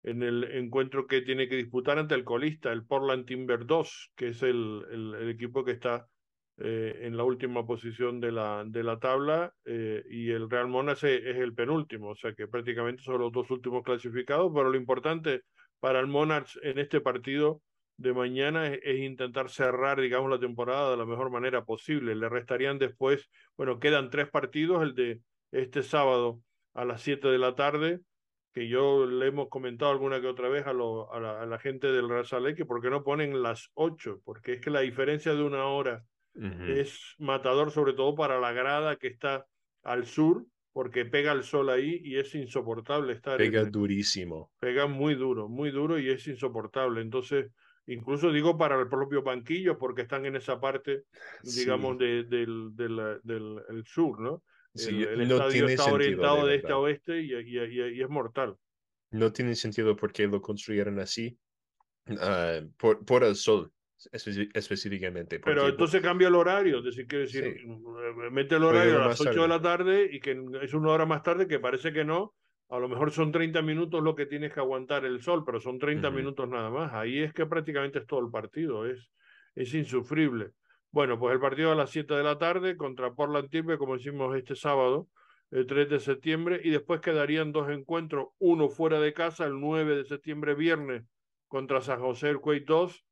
[0.02, 4.28] en el encuentro que tiene que disputar ante el colista, el Portland Timber 2, que
[4.28, 6.08] es el, el, equipo que está
[6.56, 11.04] eh, en la última posición de la, de la tabla eh, y el Real Monas
[11.04, 15.42] es, el penúltimo, o sea que prácticamente son los dos últimos clasificados, pero lo importante
[15.80, 17.62] para el Monarchs en este partido
[17.98, 22.14] de mañana es, intentar cerrar, digamos, la temporada de la mejor manera posible.
[22.14, 25.20] Le restarían después, bueno, quedan tres partidos, el de
[25.52, 26.40] este sábado
[26.74, 28.00] a las 7 de la tarde,
[28.52, 31.58] que yo le hemos comentado alguna que otra vez a, lo, a, la, a la,
[31.58, 34.80] gente del Real Salé que por qué no ponen las 8, porque es que la
[34.80, 36.04] diferencia de una hora
[36.34, 36.78] uh -huh.
[36.78, 39.46] es matador, sobre todo para la grada que está
[39.82, 43.36] al sur, porque pega el sol ahí y es insoportable estar.
[43.38, 44.50] Pega en, durísimo.
[44.58, 47.00] Pega muy duro, muy duro y es insoportable.
[47.00, 47.50] Entonces,
[47.86, 51.04] incluso digo para el propio banquillo, porque están en esa parte,
[51.42, 52.04] digamos, sí.
[52.04, 54.42] de, del, del, del, del, sur, ¿no?
[54.74, 57.58] Sí, el, el no estadio tiene está orientado de de, este a oeste y, y,
[57.58, 58.56] y, y, es mortal.
[59.10, 61.36] No tiene sentido por qué lo construyeron así.
[62.08, 63.72] uh, por, por el sol,
[64.12, 65.40] espe específicamente.
[65.40, 67.66] Porque, Pero entonces cambia el horario, es decir, quiere decir, Sí.
[68.30, 71.06] mete el horario a las más 8 de la tarde y que es una hora
[71.06, 72.34] más tarde que parece que no.
[72.68, 75.80] A lo mejor son 30 minutos lo que tienes que aguantar el sol, pero son
[75.80, 76.16] 30 Ujú.
[76.18, 76.92] minutos nada más.
[76.92, 79.10] Ahí es que prácticamente es todo el partido, es,
[79.56, 80.52] es insufrible.
[80.92, 84.36] Bueno, pues el partido a las 7 de la tarde contra Portland Timbers, como decimos
[84.36, 85.08] este sábado,
[85.52, 89.96] el 3 de septiembre, y después quedarían dos encuentros, uno fuera de casa, el 9
[89.96, 91.04] de septiembre, viernes,
[91.46, 93.04] contra San José el Cuey 2,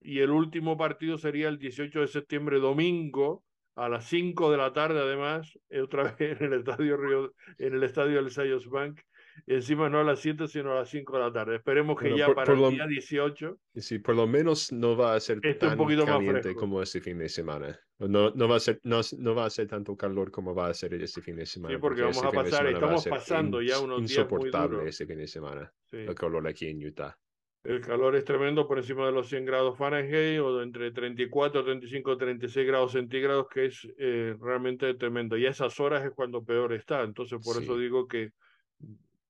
[0.00, 3.44] y el último partido sería el 18 de septiembre, domingo,
[3.74, 7.74] a las 5 de la tarde, además, eh, otra vez en el estadio Río, en
[7.74, 9.00] el estadio del Sayos Bank,
[9.46, 11.56] encima no a las 7, sino a las 5 de la tarde.
[11.56, 14.26] Esperemos que Bueno, ya por- para por el lo- día 18 Y sí, por lo
[14.26, 16.60] menos no va a ser esté un tan poquito más caliente fresco.
[16.60, 17.78] como este fin de semana.
[17.98, 20.74] No, no, va a ser, no, no va a ser tanto calor como va a
[20.74, 21.74] ser este fin de semana.
[21.74, 24.02] Sí, porque vamos este a pasar, a estamos ser pasando ya ins- unos días muy
[24.02, 25.72] insoportable este fin de semana.
[25.84, 25.96] Sí.
[25.98, 27.16] El calor aquí en Utah.
[27.64, 32.16] El calor es tremendo por encima de los 100 grados Fahrenheit o entre 34, 35,
[32.16, 35.36] 36 grados centígrados, que es eh, realmente tremendo.
[35.36, 37.02] Y a esas horas es cuando peor está.
[37.02, 37.80] Entonces, por eso Sí.
[37.80, 38.30] digo que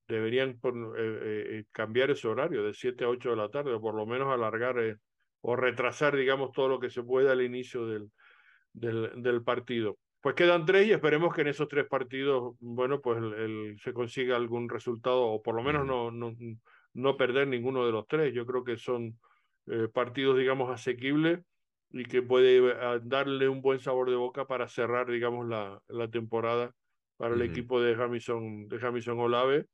[0.08, 0.50] deberían
[0.96, 4.06] eh, eh, cambiar ese horario de 7 a 8 de la tarde, o por lo
[4.06, 4.96] menos alargar eh,
[5.40, 8.10] o retrasar, digamos, todo lo que se pueda al inicio del,
[8.72, 9.98] del, del partido.
[10.20, 13.92] Pues quedan tres y esperemos que en esos tres partidos, bueno, pues el, el- se
[13.92, 16.32] consiga algún resultado o por lo menos no, no,
[16.94, 18.32] no perder ninguno de los tres.
[18.34, 19.18] Yo creo que son
[19.66, 21.40] eh, partidos, digamos, asequibles
[21.90, 26.08] y que puede eh, darle un buen sabor de boca para cerrar, digamos, la, la
[26.10, 26.72] temporada
[27.16, 29.66] para el equipo de Jamison, de Jamison Olave,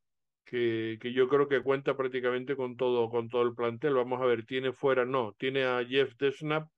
[0.45, 3.95] que, que yo creo que cuenta prácticamente con todo, con todo el plantel.
[3.95, 6.69] Vamos a ver, tiene fuera, no, tiene a Jeff Desnap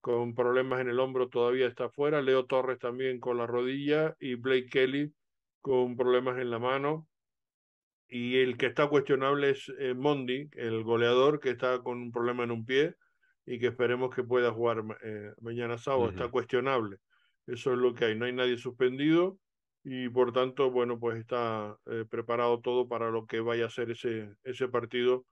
[0.00, 4.34] con problemas en el hombro, todavía está fuera, Leo Torres también con la rodilla y
[4.34, 5.14] Blake Kelly
[5.62, 7.08] con problemas en la mano.
[8.06, 12.44] Y el que está cuestionable es eh, Mondi, el goleador, que está con un problema
[12.44, 12.96] en un pie
[13.46, 16.10] y que esperemos que pueda jugar eh, mañana sábado.
[16.10, 16.98] Está cuestionable.
[17.46, 18.14] Eso es lo que hay.
[18.14, 19.38] No hay nadie suspendido
[19.84, 23.90] y por tanto, bueno, pues está eh, preparado todo para lo que vaya a ser
[23.90, 25.26] ese, ese partido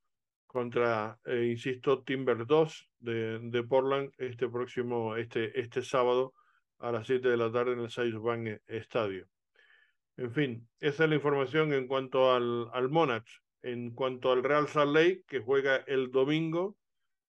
[0.47, 6.35] contra, eh, insisto, Timber 2 de, de Portland este próximo, este, este sábado
[6.79, 9.27] a las 7 de la tarde en el Science Bank Estadio.
[10.19, 13.27] En fin, esa es la información en cuanto al, al Monarch.
[13.63, 16.77] En cuanto al Real Salt Lake, que juega el domingo,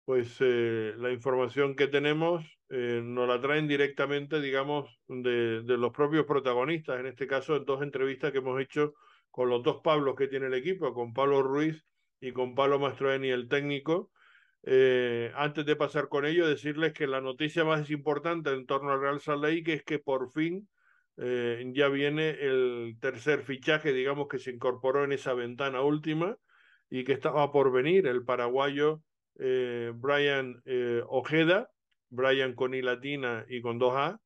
[0.03, 2.43] pues eh, la información que tenemos
[2.75, 6.99] eh, nos la traen directamente, digamos, de, los propios protagonistas.
[6.99, 8.95] En este caso, en dos entrevistas que hemos hecho
[9.29, 11.85] con los dos Pablos que tiene el equipo, con Pablo Ruiz
[12.19, 14.09] y con Pablo Mastroeni, el técnico.
[14.63, 19.01] Eh, antes de pasar con ello, decirles que la noticia más importante en torno al
[19.01, 20.67] Real Salt Lake es que por fin
[21.17, 26.37] eh, ya viene el tercer fichaje, digamos, que se incorporó en esa ventana última
[26.89, 29.03] y que estaba por venir, el paraguayo
[29.35, 30.61] Brian
[31.07, 31.69] Ojeda,
[32.13, 34.19] Brian con I latina y con dos A.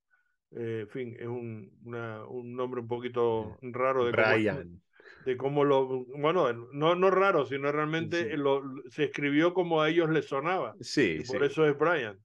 [0.52, 4.58] Eh, en fin, es un, una, un, nombre un poquito raro de Brian.
[4.58, 4.80] Cómo,
[5.26, 6.06] de cómo lo.
[6.06, 8.38] Bueno, no, no raro, sino realmente Sí.
[8.38, 10.76] lo, se escribió como a ellos les sonaba.
[10.80, 11.46] Sí, y por sí.
[11.52, 12.18] eso es Brian,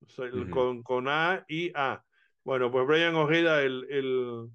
[0.00, 0.50] o sea, Ujú.
[0.50, 2.02] con, con A y A.
[2.44, 4.48] Bueno, pues Brian Ojeda, el, el,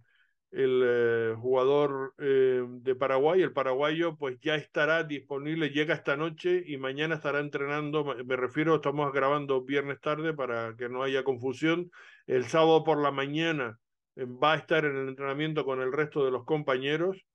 [0.51, 6.61] el eh, jugador eh, de Paraguay, el paraguayo, pues ya estará disponible, llega esta noche
[6.65, 11.89] y mañana estará entrenando, me refiero, estamos grabando viernes tarde para que no haya confusión,
[12.27, 13.79] el sábado por la mañana
[14.17, 17.25] eh, va a estar en el entrenamiento con el resto de los compañeros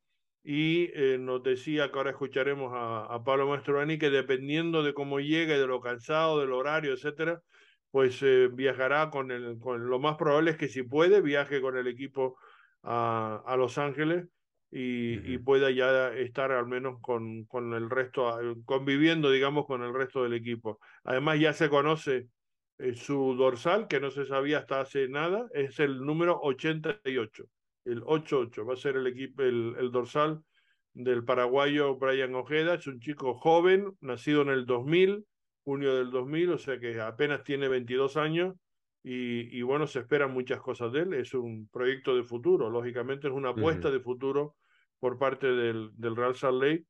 [0.44, 5.59] y nos decía que ahora escucharemos a, a Pablo Mastroani que dependiendo de cómo llegue,
[5.59, 7.40] de lo cansado, del horario, etcétera,
[7.90, 11.88] pues viajará con el, con lo más probable es que si puede, viaje con el
[11.88, 12.37] equipo
[12.87, 14.27] a, a Los Ángeles
[14.70, 15.35] y, uh -huh.
[15.35, 20.22] y, pueda ya estar al menos con, con el resto, conviviendo, digamos, con el resto
[20.22, 20.79] del equipo.
[21.05, 22.29] Además, ya se conoce
[22.79, 27.44] eh, su dorsal, que no se sabía hasta hace nada, es el número 88,
[27.85, 30.42] el 88, va a ser el equipo, el, el dorsal
[30.92, 35.27] del paraguayo Brian Ojeda, es un chico joven, nacido en el 2000,
[35.64, 38.55] junio del 2000, o sea que apenas tiene 22 años
[39.09, 41.12] y, y, bueno, se esperan muchas cosas de él.
[41.14, 43.95] Es un proyecto de futuro, lógicamente es una apuesta uh -huh.
[43.95, 44.57] de futuro
[44.99, 46.87] por parte del, del Real Salt Lake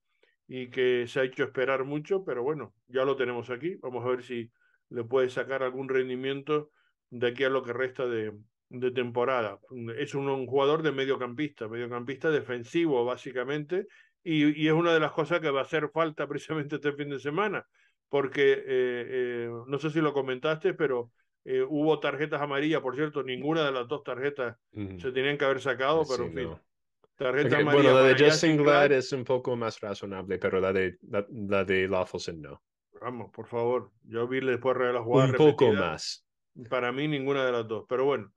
[0.48, 3.74] y que se ha hecho esperar mucho, pero bueno, ya lo tenemos aquí.
[3.82, 4.50] Vamos a ver si
[4.88, 6.70] le puede sacar algún rendimiento
[7.10, 8.32] de aquí a lo que resta de,
[8.70, 9.58] de temporada.
[9.98, 13.88] Es un, jugador de mediocampista, mediocampista defensivo básicamente,
[14.22, 17.10] y, y, es una de las cosas que va a hacer falta precisamente este fin
[17.10, 17.66] de semana,
[18.08, 21.10] porque eh, eh, no sé si lo comentaste, pero
[21.46, 25.60] eh, hubo tarjetas amarillas, por cierto, ninguna de las dos tarjetas se tenían que haber
[25.60, 26.50] sacado, pero en fin.
[27.16, 30.98] Tarjeta amarilla bueno, la de Justin Glad es un poco más razonable, pero la de
[31.08, 32.62] la, la de Lawfulson no.
[33.00, 33.92] Vamos, por favor.
[34.02, 35.30] Yo vi después de la jugada.
[35.30, 36.26] Un poco más.
[36.68, 37.84] Para mí, ninguna de las dos.
[37.88, 38.32] Pero bueno,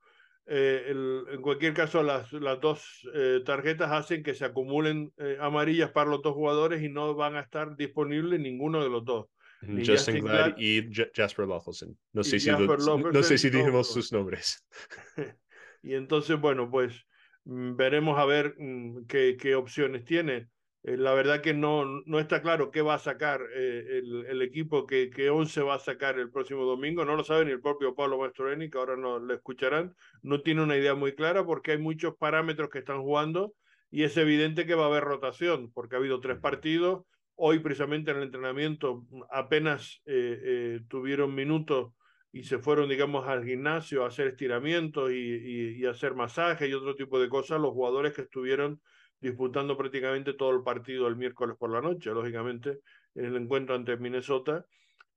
[0.46, 5.36] eh, el, en cualquier caso, las, las dos eh, tarjetas hacen que se acumulen eh,
[5.40, 9.26] amarillas para los dos jugadores y no van a estar disponibles ninguno de los dos.
[9.62, 11.96] Ni Justin Glad, y Jasper Lawson.
[12.12, 14.66] No sé, si no sé si dijimos sus nombres.
[15.82, 17.06] y entonces, bueno, pues
[17.44, 20.48] mm, veremos a ver mm, qué, qué opciones tiene.
[20.82, 24.42] Eh, la verdad que no, no está claro qué va a sacar eh, el, el,
[24.42, 27.04] equipo, qué, qué 11 va a sacar el próximo domingo.
[27.04, 29.94] No lo sabe ni el propio Pablo Mastroeni, que ahora no le escucharán.
[30.22, 33.54] No tiene una idea muy clara porque hay muchos parámetros que están jugando
[33.90, 37.04] y es evidente que va a haber rotación porque ha habido tres partidos.
[37.42, 41.94] Hoy precisamente en el entrenamiento apenas eh, tuvieron minutos
[42.32, 46.94] y se fueron, digamos, al gimnasio a hacer estiramientos y, y, hacer masajes y otro
[46.94, 48.80] tipo de cosas los jugadores que estuvieron
[49.20, 52.80] disputando prácticamente todo el partido el miércoles por la noche, lógicamente,
[53.14, 54.64] en el encuentro ante Minnesota.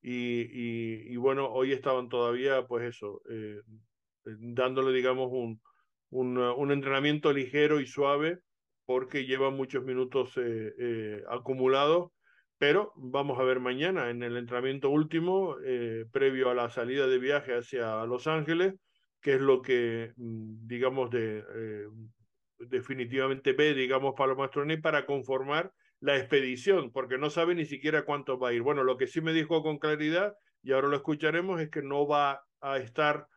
[0.02, 3.62] Y, y, y bueno, hoy estaban todavía, pues eso, eh,
[4.26, 5.62] dándole, digamos, un,
[6.10, 8.40] un, entrenamiento ligero y suave,
[8.86, 12.12] porque llevan muchos minutos eh, eh, acumulados.
[12.58, 17.20] Pero vamos a ver mañana en el entrenamiento último, eh, previo a la salida de
[17.20, 18.76] viaje hacia Los Ángeles,
[19.20, 21.88] qué es lo que, mm, digamos, de eh,
[22.60, 28.50] definitivamente ve, digamos, Mastroni para conformar la expedición, porque no sabe ni siquiera cuánto va
[28.50, 28.62] a ir.
[28.62, 32.08] Bueno, lo que sí me dijo con claridad, y ahora lo escucharemos, es que no
[32.08, 33.28] va a estar,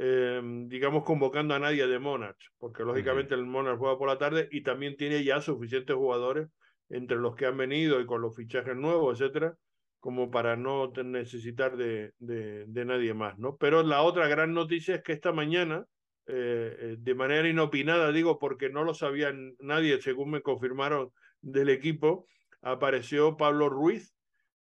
[0.00, 3.40] eh, digamos, convocando a nadie de Monarch, porque lógicamente uh -huh.
[3.40, 6.48] el Monarch juega por la tarde y también tiene ya suficientes jugadores
[6.88, 9.56] entre los que han venido y con los fichajes nuevos, etcétera,
[9.98, 13.56] como para no necesitar de, de, de nadie más, ¿no?
[13.56, 15.84] Pero la otra gran noticia es que esta mañana,
[16.26, 22.28] eh, de manera inopinada, digo, porque no lo sabía nadie, según me confirmaron del equipo,
[22.62, 24.14] apareció Pablo Ruiz,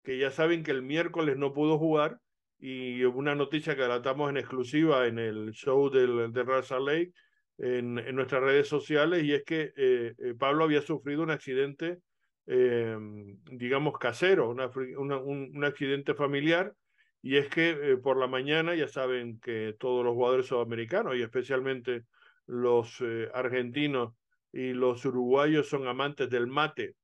[0.04, 2.20] que ya saben que el miércoles no pudo jugar,
[2.60, 7.14] y una noticia que tratamos en exclusiva en el show del, de Raza Lake,
[7.58, 12.00] en, en, nuestras redes sociales, y es que eh, eh, Pablo había sufrido un accidente,
[12.46, 12.98] eh,
[13.52, 16.74] digamos, casero, una, una, un, un accidente familiar,
[17.22, 21.22] y es que eh, por la mañana ya saben que todos los jugadores sudamericanos y
[21.22, 22.06] especialmente
[22.46, 24.14] los eh, argentinos
[24.54, 26.96] y los uruguayos son amantes del mate.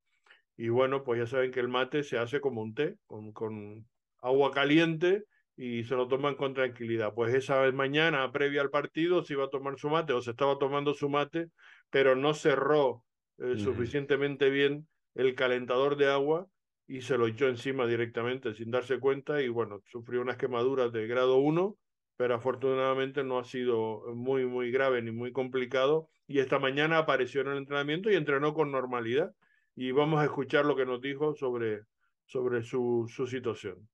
[0.55, 3.85] Y bueno, pues ya saben que el mate se hace como un té, con, con
[4.21, 7.13] agua caliente y se lo toman con tranquilidad.
[7.13, 10.31] Pues esa vez mañana, previa al partido, se iba a tomar su mate o se
[10.31, 11.49] estaba tomando su mate,
[11.89, 13.05] pero no cerró
[13.37, 13.57] eh, uh -huh.
[13.57, 16.47] suficientemente bien el calentador de agua
[16.87, 21.07] y se lo echó encima directamente sin darse cuenta y bueno, sufrió unas quemaduras de
[21.07, 21.77] grado 1,
[22.17, 27.41] pero afortunadamente no ha sido muy, muy grave ni muy complicado y esta mañana apareció
[27.41, 29.31] en el entrenamiento y entrenó con normalidad
[29.75, 31.81] y vamos a escuchar lo que nos dijo sobre,
[32.25, 33.87] sobre su, su situación.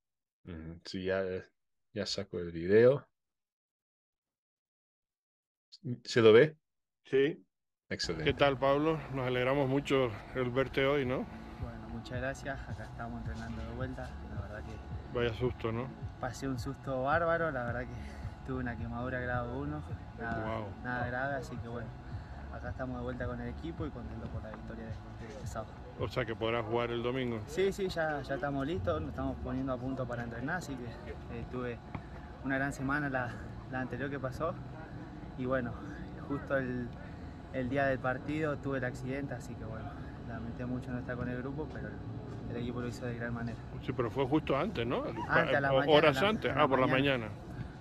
[0.86, 1.24] Sí, ya,
[1.94, 3.08] ya saco el video.
[6.04, 6.58] ¿Se lo ve?
[7.06, 7.46] Sí.
[7.90, 8.26] Excelente.
[8.26, 9.00] ¿Qué tal, Pablo?
[9.14, 11.26] Nos alegramos mucho el verte hoy, ¿no?
[12.00, 12.60] muchas gracias.
[12.70, 14.10] Acá estamos entrenando de vuelta.
[14.34, 15.18] La verdad que.
[15.18, 15.90] Vaya susto, ¿no?
[16.20, 17.52] Pasé un susto bárbaro.
[17.52, 19.84] La verdad que tuve una quemadura grado 1.
[20.20, 20.68] Nada, wow.
[20.84, 21.88] nada grave, así que bueno.
[22.54, 25.74] Acá estamos de vuelta con el equipo y contento por la victoria de, de sábado.
[26.00, 27.42] O sea que podrás jugar el domingo.
[27.48, 29.02] Sí, sí, ya, ya estamos listos.
[29.02, 30.58] Nos estamos poniendo a punto para entrenar.
[30.58, 31.78] Así que eh, tuve
[32.44, 33.32] una gran semana la,
[33.72, 34.54] la anterior que pasó.
[35.38, 35.74] Y bueno,
[36.28, 36.88] justo el,
[37.54, 39.90] el día del partido tuve el accidente, así que bueno,
[40.28, 41.90] lamenté mucho no estar con el grupo, pero
[42.50, 43.58] el, equipo lo hizo de gran manera.
[43.82, 45.04] Sí, pero fue justo antes, ¿no?
[45.28, 47.28] Antes, a la Horas mañana, antes, la, ah, por la mañana.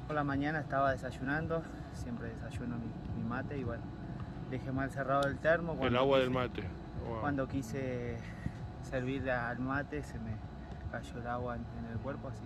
[0.07, 1.63] Por la mañana estaba desayunando,
[1.93, 3.83] siempre desayuno mi, mi mate y bueno,
[4.51, 5.79] dejé mal cerrado el termo.
[5.83, 6.65] El agua quise, del mate.
[7.07, 7.21] Wow.
[7.21, 8.17] Cuando quise
[8.83, 10.37] servir al mate se me
[10.91, 12.43] cayó el agua en, en el cuerpo, así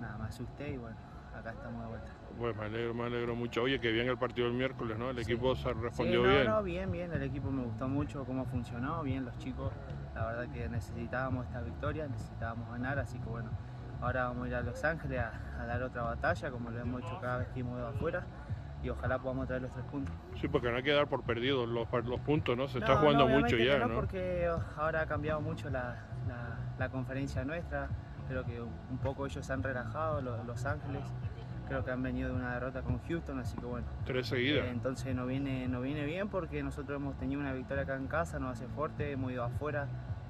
[0.00, 0.96] nada, me asusté y bueno,
[1.34, 2.10] acá estamos de vuelta.
[2.38, 3.62] Pues me alegro, me alegro mucho.
[3.62, 5.10] Oye, que bien el partido del miércoles, ¿no?
[5.10, 5.32] El sí.
[5.32, 6.46] equipo se respondió sí, no, bien.
[6.46, 7.12] No, bien, bien.
[7.12, 9.72] El equipo me gustó mucho cómo funcionó, bien los chicos.
[10.14, 13.50] La verdad que necesitábamos esta victoria, necesitábamos ganar, así que bueno,
[14.00, 17.02] ahora vamos a ir a Los Ángeles a, a dar otra batalla, como lo hemos
[17.02, 18.24] hecho cada vez que hemos ido afuera.
[18.82, 20.14] Y ojalá podamos traer los tres puntos.
[20.40, 22.68] Sí, porque no hay que dar por perdidos los, los puntos, ¿no?
[22.68, 23.94] Se está jugando mucho ya, ¿no?
[23.94, 26.06] porque ahora ha cambiado mucho la,
[26.78, 27.88] la, conferencia nuestra,
[28.28, 31.02] creo que un poco ellos se han relajado, los, los, Ángeles,
[31.68, 33.86] creo que han venido de una derrota con Houston, así que bueno.
[34.06, 34.64] Tres seguidas.
[34.64, 38.06] Eh, entonces no viene, no viene bien porque nosotros hemos tenido una victoria acá en
[38.06, 39.88] casa, nos hace fuerte, hemos ido afuera,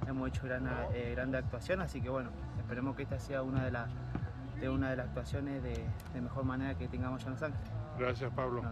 [0.09, 3.71] hemos hecho gran, eh, grande actuación, así que bueno, esperemos que esta sea una de
[3.71, 3.89] las
[4.61, 5.85] de una de las actuaciones de,
[6.15, 7.73] de mejor manera que tengamos ya en Los Ángeles.
[7.99, 8.63] Gracias, Pablo.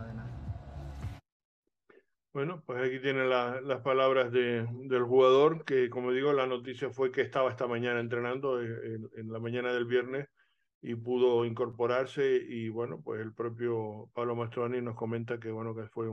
[2.33, 7.11] Bueno, pues aquí tiene las palabras de, del jugador, que como digo, la noticia fue
[7.11, 10.29] que estaba esta mañana entrenando eh, en, la mañana del viernes
[10.81, 15.89] y pudo incorporarse y bueno, pues el propio Pablo Mastroani nos comenta que bueno, que
[15.89, 16.09] fue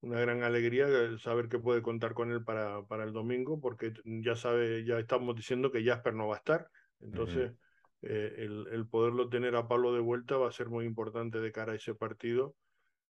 [0.00, 0.86] una gran alegría
[1.18, 5.36] saber que puede contar con él para, para el domingo, porque ya sabe, ya estamos
[5.36, 6.68] diciendo que Jasper no va a estar,
[7.00, 7.52] entonces...
[8.02, 11.72] Eh, el, poderlo tener a Pablo de vuelta va a ser muy importante de cara
[11.72, 12.56] a ese partido.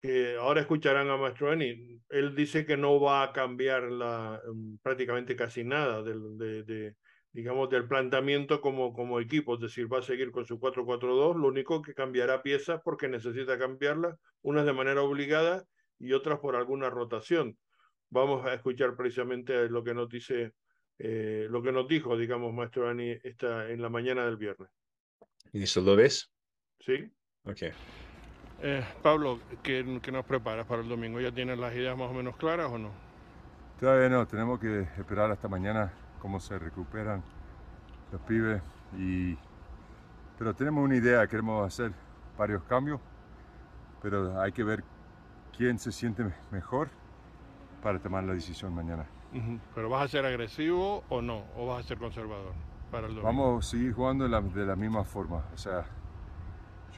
[0.02, 2.00] que ahora escucharán a Mastroeni.
[2.10, 6.96] Él dice que no va a cambiar la, mm, prácticamente casi nada del, de, de,
[7.32, 11.48] digamos, del planteamiento como, como equipo, es decir, va a seguir con su 4-4-2, lo
[11.48, 15.64] único que cambiará piezas porque necesita cambiarlas, unas de manera obligada
[15.98, 17.56] y otras por alguna rotación.
[18.10, 20.52] Vamos a escuchar precisamente lo que nos dice,
[20.98, 24.68] eh, lo que nos dijo, digamos, Mastroeni esta, en la mañana del viernes.
[25.52, 26.30] ¿Y eso lo ves?
[26.80, 27.12] Sí.
[27.44, 27.62] Ok.
[28.64, 31.20] Eh, Pablo, ¿qué, nos preparas para el domingo?
[31.20, 32.90] ¿Ya tienes las ideas más o menos claras o no?
[33.80, 37.24] Todavía no, tenemos que esperar hasta mañana cómo se recuperan
[38.12, 38.62] los pibes.
[38.96, 39.36] Y...
[40.38, 41.92] Pero tenemos una idea, queremos hacer
[42.38, 43.00] varios cambios,
[44.00, 44.84] pero hay que ver
[45.56, 46.88] quién se siente mejor
[47.82, 49.06] para tomar la decisión mañana.
[49.74, 51.44] ¿Pero vas a ser agresivo o no?
[51.56, 52.54] ¿O vas a ser conservador?
[53.22, 55.42] Vamos a seguir jugando de la, misma forma.
[55.54, 55.86] O sea,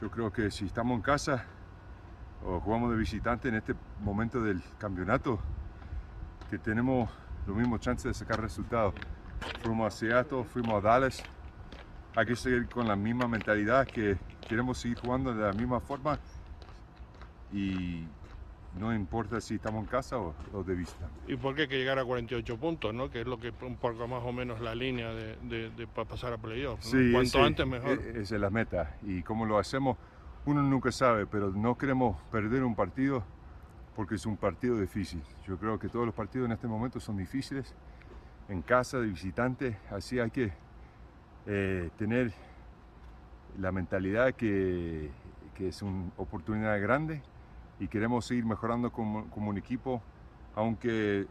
[0.01, 1.45] yo creo que si estamos en casa
[2.45, 5.39] o jugamos de visitante en este momento del campeonato,
[6.49, 7.09] que tenemos
[7.47, 8.93] los mismos chances de sacar resultados.
[9.63, 11.23] Fuimos a Seattle, fuimos a Dallas.
[12.13, 14.17] Hay que seguir con la misma mentalidad que
[14.49, 16.19] queremos seguir jugando de la misma forma
[17.53, 18.05] y
[18.79, 21.07] no importa si estamos en casa o, de vista.
[21.27, 23.09] ¿Y por qué hay que llegar a 48 puntos, no?
[23.09, 26.81] que es lo que un poco más o menos la línea de, pasar a playoff?
[26.81, 27.99] Sí, Cuanto antes mejor.
[27.99, 29.97] E, esa es la meta y cómo lo hacemos
[30.45, 33.23] uno nunca sabe, pero no queremos perder un partido
[33.95, 35.23] porque es un partido difícil.
[35.47, 37.73] Yo creo que todos los partidos en este momento son difíciles,
[38.47, 40.53] en casa, de visitante, así hay que
[41.47, 42.31] eh, tener
[43.57, 45.09] la mentalidad que,
[45.55, 47.23] que es una oportunidad grande
[47.79, 50.01] y queremos seguir mejorando como, como un equipo,
[50.55, 51.27] aunque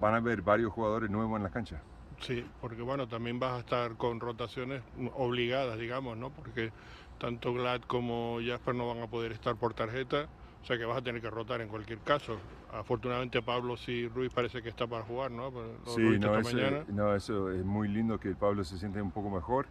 [0.00, 1.80] van a haber varios jugadores nuevos en la cancha.
[2.20, 4.82] Sí, porque bueno, también vas a estar con rotaciones
[5.14, 6.30] obligadas, digamos, ¿no?
[6.30, 6.72] Porque
[7.18, 10.28] tanto Glad como Jasper no van a poder estar por tarjeta,
[10.62, 12.38] o sea que vas a tener que rotar en cualquier caso.
[12.72, 15.52] Afortunadamente Pablo sí, Ruiz parece que está para jugar, ¿no?
[15.86, 16.56] sí, no, eso,
[16.88, 19.66] no, eso es muy lindo que Pablo se siente un poco mejor.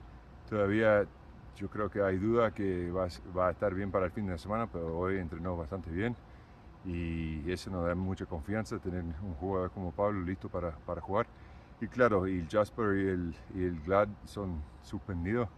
[0.50, 1.06] Todavía
[1.56, 4.38] yo creo que hay duda que va, va, a estar bien para el fin de
[4.38, 6.16] semana, pero hoy entrenó bastante bien
[6.86, 11.26] y eso nos da mucha confianza tener un jugador como Pablo listo para, para jugar.
[11.82, 15.50] Y claro, y el Jasper y el, y el Glad son suspendidos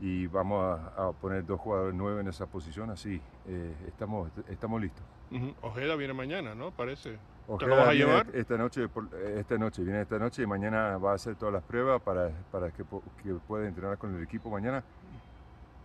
[0.00, 5.04] y vamos a, poner dos jugadores nuevos en esa posición, así eh, estamos, estamos listos.
[5.62, 6.70] Ojeda viene mañana, ¿no?
[6.70, 7.18] Parece.
[7.58, 8.26] ¿Te lo vas a llevar?
[8.32, 8.88] Esta noche,
[9.36, 12.70] esta noche, viene esta noche y mañana va a hacer todas las pruebas para, para
[12.70, 12.84] que,
[13.22, 14.82] que pueda entrenar con el equipo mañana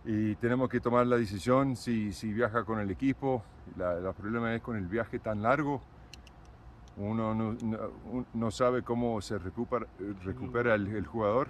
[0.04, 3.42] y tenemos que tomar la decisión si, si viaja con el equipo.
[3.76, 5.80] La, problema es con el viaje tan largo,
[6.96, 7.56] uno no,
[8.34, 9.86] no, sabe cómo se recupera,
[10.24, 11.48] recupera el, jugador,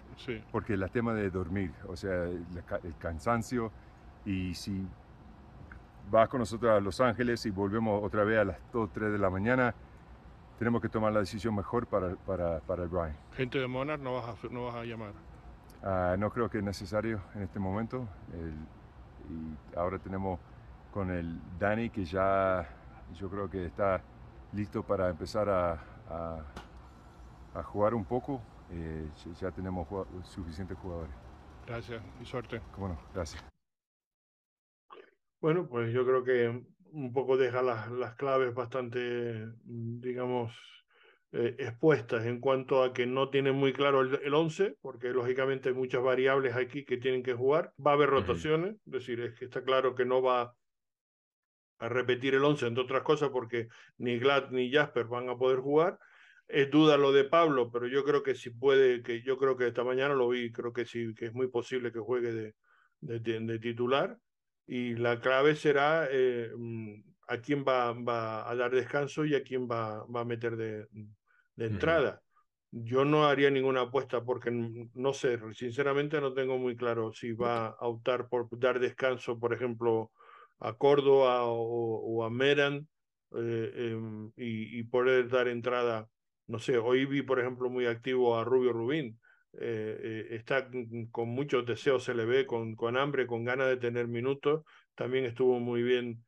[0.53, 2.45] porque es el tema de dormir, o sea, el,
[2.99, 3.73] cansancio,
[4.25, 4.87] y si
[6.15, 9.19] va con nosotros a Los Ángeles y volvemos otra vez a las 2, 3 de
[9.19, 9.75] la mañana,
[10.59, 13.17] tenemos que tomar la decisión mejor para, para, para el Brian.
[13.35, 15.15] Gente de Monarch no vas a, no vas a llamar.
[15.83, 18.07] Ah, no creo que es necesario en este momento.
[19.28, 20.41] y ahora tenemos
[20.93, 22.68] con el Dani que ya
[23.14, 24.03] yo creo que está
[24.53, 26.43] listo para empezar a,
[27.55, 28.41] a, jugar un poco.
[28.70, 29.09] Eh,
[29.41, 29.89] ya tenemos
[30.24, 31.14] suficientes jugadores.
[31.66, 32.61] Gracias y suerte.
[32.74, 33.45] Cómo no, gracias.
[35.41, 40.53] Bueno, pues yo creo que un poco deja las, las claves bastante, digamos,
[41.33, 45.76] eh, expuestas en cuanto a que no tienen muy claro el, 11, porque lógicamente hay
[45.76, 47.72] muchas variables aquí que tienen que jugar.
[47.85, 50.57] Va a haber rotaciones, es decir, es que está claro que no va
[51.78, 53.68] a repetir el 11, entre otras cosas, porque
[53.99, 56.01] ni Glad ni Jasper van a poder jugar.
[56.49, 59.68] Es duda lo de Pablo, pero yo creo que si puede, que yo creo que
[59.68, 62.55] esta mañana lo vi, creo que sí, que es muy posible que juegue de,
[63.01, 64.18] de, de titular.
[64.66, 69.45] y la clave será eh, mm, a quién va, va, a dar descanso y a
[69.45, 70.89] quién va, va a meter de,
[71.61, 72.23] de entrada.
[72.73, 77.67] Yo no haría ninguna apuesta porque no sé, sinceramente no tengo muy claro si va
[77.67, 80.11] a optar por dar descanso, por ejemplo,
[80.59, 82.89] a Córdoba o, a Meran
[83.37, 86.09] eh, em, y, y, poder dar entrada.
[86.47, 89.19] No sé, hoy vi, por ejemplo, muy activo a Rubio Rubín.
[89.61, 90.69] Eh, eh, está
[91.11, 94.63] con muchos deseos, se le ve con, con hambre, con ganas de tener minutos.
[94.95, 96.25] También estuvo muy bien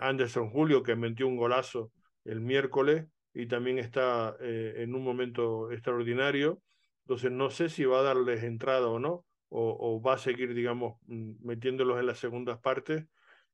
[0.00, 1.92] Anderson Julio, que metió un golazo
[2.24, 3.06] el miércoles
[3.36, 6.62] y también está eh, en un momento extraordinario.
[7.02, 10.96] Entonces no sé si va a darles entrada o no, o, va a seguir, digamos,
[11.06, 13.04] mm, metiéndolos en las segundas partes.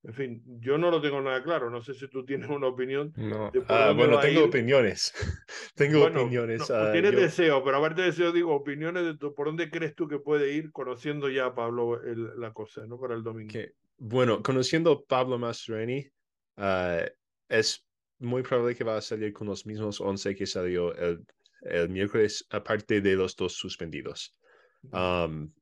[0.04, 1.68] En fin, yo no lo tengo nada claro.
[1.68, 3.12] No sé si tú tienes una opinión.
[3.16, 3.50] No.
[3.68, 5.12] Ah, bueno, tengo opiniones.
[5.74, 6.70] tengo opiniones.
[6.70, 10.06] No, uh, tienes deseo, pero aparte de deseo, digo, opiniones de por dónde crees tú
[10.06, 12.00] que puede ir conociendo ya a Pablo
[12.36, 13.00] la cosa, ¿no?
[13.00, 13.52] Para el domingo.
[13.98, 16.08] Bueno, conociendo a Pablo Mastroeni,
[16.56, 17.04] uh,
[17.48, 17.84] es
[18.22, 21.24] muy probable que va a salir con los mismos 11 que salió el,
[21.62, 24.38] el miércoles, aparte de los dos suspendidos.
[24.90, 25.52] Um,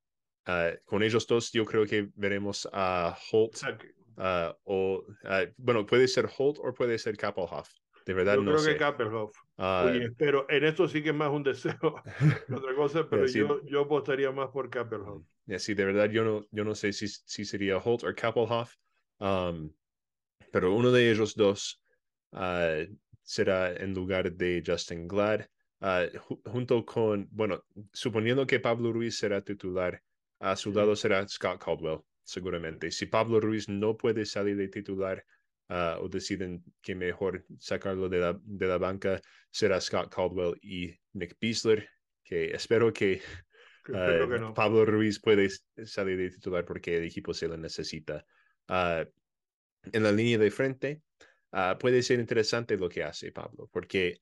[0.47, 3.57] uh, con ellos dos, yo creo que veremos a Holt.
[4.17, 7.69] Uh, o, uh, bueno, puede ser Holt o puede ser Kappelhoff.
[8.07, 8.73] De verdad, yo no creo sé.
[8.73, 9.37] que Kappelhoff.
[9.57, 11.77] Oye, pero en esto sí que es más un deseo
[12.53, 15.23] otra cosa, pero yo, yo apostaría más por Kappelhoff.
[15.59, 18.75] Sí, de verdad, yo no, yo no sé si, si sería Holt o Kappelhoff.
[19.19, 19.71] Um,
[20.51, 21.80] pero uno de ellos dos
[22.33, 22.87] uh,
[23.23, 25.47] será en lugar de Justin Glad,
[25.81, 26.19] uh,
[26.51, 30.03] junto con, bueno, suponiendo que Pablo Ruiz será titular,
[30.39, 32.91] a su lado será Scott Caldwell, seguramente.
[32.91, 35.25] Si Pablo Ruiz no puede salir de titular
[35.69, 39.21] uh, o deciden que mejor sacarlo de la, de la banca,
[39.51, 41.89] será Scott Caldwell y Nick Beasler,
[42.25, 43.21] que espero que
[43.89, 45.49] Uh, Pablo Ruiz puede
[45.85, 48.25] salir de titular porque el equipo se lo necesita.
[48.69, 49.05] Uh,
[49.93, 51.03] en la línea de frente,
[51.53, 54.21] Ah, puede ser interesante lo que hace Pablo, porque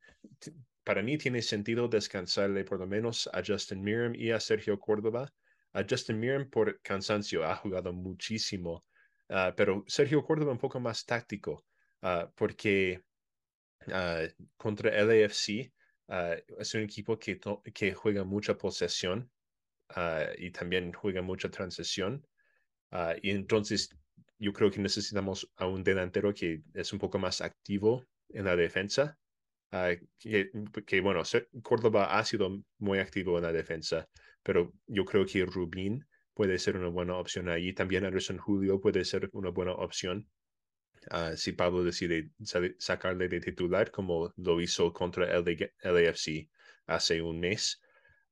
[0.82, 5.30] para mí tiene sentido descansarle por lo menos a Justin Miram y a Sergio Córdoba.
[5.74, 8.86] A Justin Miram por cansancio ha jugado muchísimo,
[9.28, 11.66] uh, pero Sergio Córdoba un poco más táctico,
[12.02, 13.02] uh, porque
[14.56, 15.72] contra LAFC
[16.58, 17.38] es un equipo que,
[17.72, 19.30] que juega mucha posesión
[20.36, 22.26] y también juega mucha transición.
[23.22, 23.88] y entonces
[24.38, 28.56] yo creo que necesitamos a un delantero que es un poco más activo en la
[28.56, 29.18] defensa.
[29.70, 31.22] Ah, que, bueno,
[31.62, 34.08] Córdoba ha sido muy activo en la defensa,
[34.42, 37.72] pero yo creo que Rubín puede ser una buena opción ahí.
[37.72, 40.26] También Anderson Julio puede ser una buena opción.
[41.10, 42.30] Uh, si Pablo decide
[42.78, 45.44] sacarle de titular, como lo hizo contra el
[45.82, 46.48] LAFC
[46.86, 47.80] hace un mes.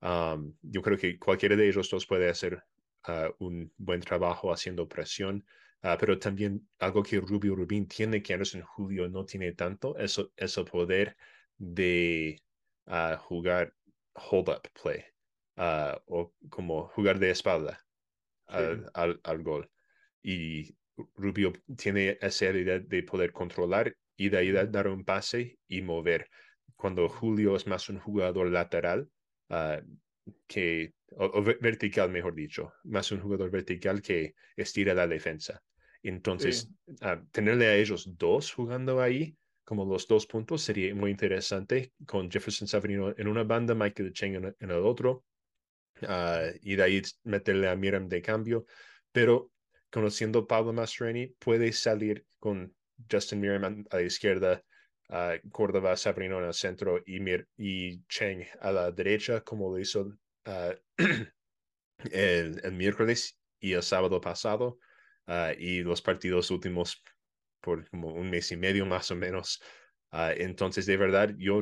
[0.01, 2.63] Um, yo creo que cualquiera de ellos dos puede hacer
[3.09, 5.45] uh, un buen trabajo haciendo presión.
[5.83, 10.33] Ah, pero también algo que Rubio Rubín tiene que Anderson Julio no tiene tanto, eso,
[10.37, 11.17] el poder
[11.59, 12.41] de
[12.87, 13.73] uh, jugar
[14.15, 15.05] hold up play
[15.57, 17.85] uh, o como jugar de espalda
[18.47, 19.71] al, al, al, gol.
[20.23, 20.75] Y
[21.15, 26.29] Rubio tiene esa habilidad de poder controlar y de ahí dar un pase y mover.
[26.75, 29.09] Cuando Julio es más un jugador lateral,
[30.47, 35.63] que o, vertical, mejor dicho, más un jugador vertical que estira la defensa.
[36.03, 36.71] Entonces,
[37.01, 42.31] ah, tenerle a ellos dos jugando ahí, como los dos puntos, sería muy interesante con
[42.31, 45.25] Jefferson Savarino en una banda, Michael Cheng en, el otro,
[46.03, 48.67] uh, y de ahí meterle a Miram de cambio.
[49.11, 49.51] Pero
[49.91, 52.73] conociendo Pablo Mastreni, puede salir con
[53.11, 54.63] Justin Miram a la izquierda,
[55.09, 59.79] uh, Córdoba Savarino en el centro y, Mir y Cheng a la derecha, como lo
[59.79, 60.17] hizo
[62.11, 64.79] el, el miércoles y el sábado pasado.
[65.27, 67.03] Ah, y los partidos últimos
[67.61, 69.61] por como un mes y medio más o menos.
[70.13, 71.61] Uh, entonces, de verdad, yo,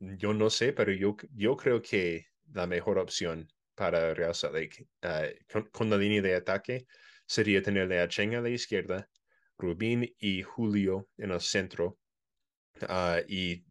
[0.00, 4.56] yo no sé, pero yo, yo creo que la mejor opción para Real Salt
[5.04, 6.86] uh, con, la línea de ataque
[7.26, 9.08] sería tenerle a Cheng a la izquierda,
[9.58, 11.98] Rubín y Julio en el centro
[13.28, 13.64] y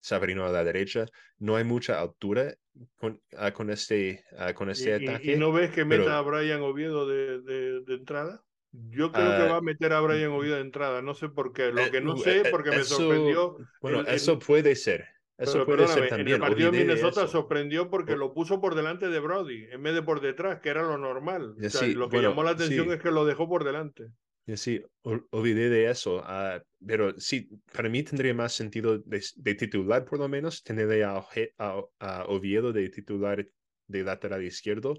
[0.00, 1.06] Sabrino a la derecha.
[1.38, 2.54] No hay mucha altura
[2.96, 3.20] con,
[3.54, 4.24] con este,
[4.54, 5.32] con este ataque.
[5.32, 8.42] ¿Y, no ves que meta a Brian Oviedo de, de, de entrada?
[8.90, 11.72] Yo creo que va a meter a Brian Oviedo de entrada, no sé por qué.
[11.72, 13.56] Lo eh, que no sé, eh, porque me sorprendió.
[13.80, 15.06] Bueno, eso puede ser.
[15.38, 16.28] Eso puede ser también.
[16.28, 19.94] En el partido de Minnesota sorprendió porque lo puso por delante de Brody en vez
[19.94, 21.54] de por detrás, que era lo normal.
[21.62, 24.10] O sea, lo que llamó la atención es que lo dejó por delante.
[24.54, 26.18] Sí, olvidé de eso.
[26.18, 31.02] Uh, pero sí, para mí tendría más sentido de, de titular, por lo menos, tenerle
[31.02, 31.16] a,
[31.58, 33.44] a, a, Oviedo de titular
[33.88, 34.94] de lateral izquierdo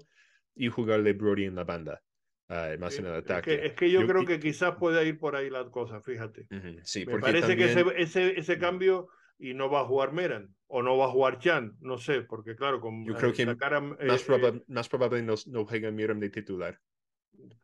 [0.54, 2.00] y jugarle Brody en la banda.
[2.48, 3.56] ah, más en el Es ataque.
[3.58, 6.46] que, es que yo, creo que quizás pueda ir por ahí la cosa, fíjate.
[6.50, 10.12] Ujú, Sí, Me parece que también- ese, ese, ese cambio y no va a jugar
[10.12, 13.34] Meran o no va a jugar Chan, no sé, porque claro, con Yo creo eh,
[13.34, 16.78] que sacar a- más, eh, eh, proba- más probable no, no juega Miram de titular.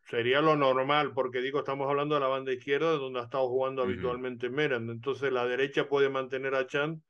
[0.02, 3.82] Sería lo normal, porque digo, estamos hablando de la banda izquierda donde ha estado jugando
[3.82, 7.02] habitualmente Meran, entonces la derecha puede mantener a Chan,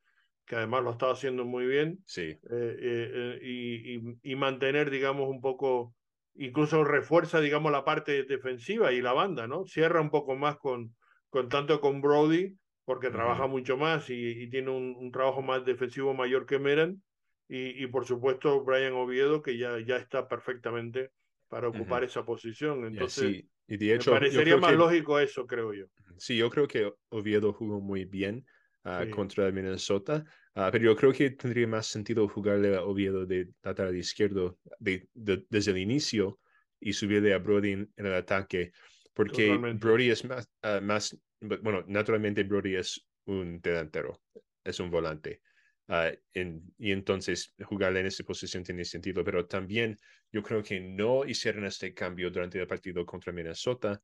[0.46, 4.36] que además lo ha estado haciendo muy bien, Sí, eh, eh, eh, y, y- y
[4.36, 5.96] mantener, digamos, un poco,
[6.34, 9.64] incluso refuerza, digamos, la parte defensiva y la banda, ¿no?
[9.66, 10.94] Cierra un poco más con,
[11.30, 15.64] con tanto con Brody, porque trabaja mucho más y, y tiene un, un trabajo más
[15.64, 17.02] defensivo mayor que Meran,
[17.48, 21.10] y, y por supuesto Brian Oviedo, que ya, ya está perfectamente
[21.54, 22.10] para ocupar Ujú.
[22.10, 22.84] esa posición.
[22.84, 25.86] Entonces, así- y de me hecho, yo parecería más que- lógico eso, creo yo.
[26.18, 28.44] Sí, yo creo que Oviedo jugó muy bien
[28.82, 29.10] ah, Sí.
[29.10, 30.24] contra Minnesota,
[30.56, 35.08] ah, pero yo creo que tendría más sentido jugarle a Oviedo de lateral izquierdo de,
[35.14, 36.40] de- desde el inicio
[36.80, 38.72] y subirle a Brody en, en el ataque,
[39.14, 39.86] porque Totalmente.
[39.86, 44.20] Brody es más, ah, más, bueno, naturalmente Brody es un delantero,
[44.64, 45.40] es un volante.
[45.88, 49.96] Ah, en- y entonces jugarle en esa posición tiene sentido, pero también
[50.32, 54.02] yo creo que no hicieron este cambio durante el partido contra Minnesota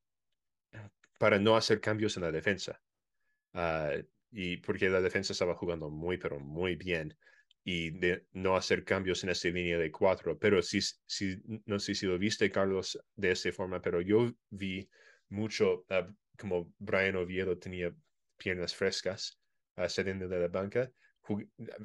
[1.19, 2.81] para no hacer cambios en la defensa.
[3.55, 3.93] Ah,
[4.33, 7.17] y porque la defensa estaba jugando muy, pero muy bien.
[7.65, 10.39] Y de no hacer cambios en esta línea de cuatro.
[10.39, 14.89] Pero sí, sí, no sé si lo viste, Carlos, de esta forma, pero yo vi
[15.31, 16.09] mucho ah,
[16.39, 17.95] como Brian Oviedo tenía
[18.39, 19.41] piernas frescas
[19.77, 20.91] ah, saliendo de la banca.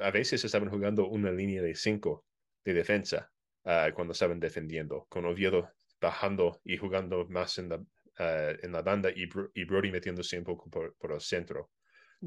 [0.01, 2.25] A veces estaban jugando una línea de cinco
[2.63, 3.31] de defensa
[3.65, 5.69] ah, cuando estaban defendiendo, con Oviedo
[6.01, 7.83] bajando y jugando más en la,
[8.19, 11.71] ah, en la banda y, y Brody metiéndose un poco por, por el centro.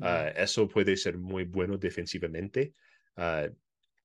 [0.01, 2.75] Ah, eso puede ser muy bueno defensivamente.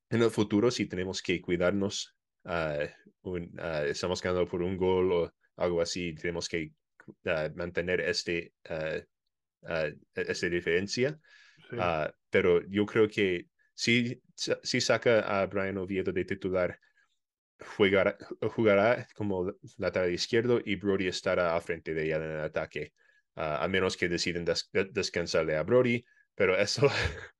[0.09, 2.15] En el futuro, si tenemos que cuidarnos,
[3.23, 3.51] un-
[3.87, 6.71] estamos ganando por un gol o algo así, tenemos que
[7.55, 11.19] mantener este, ah, esta diferencia.
[11.73, 11.79] Sí.
[11.81, 16.79] Ah, pero yo creo que si, si saca a Brian Oviedo de titular,
[17.77, 18.17] jugará,
[18.55, 22.93] jugará como lateral izquierdo y Brody estará al frente de ella en el ataque.
[23.35, 26.03] Ah, a menos que deciden des- descansarle a Brody,
[26.35, 26.87] pero eso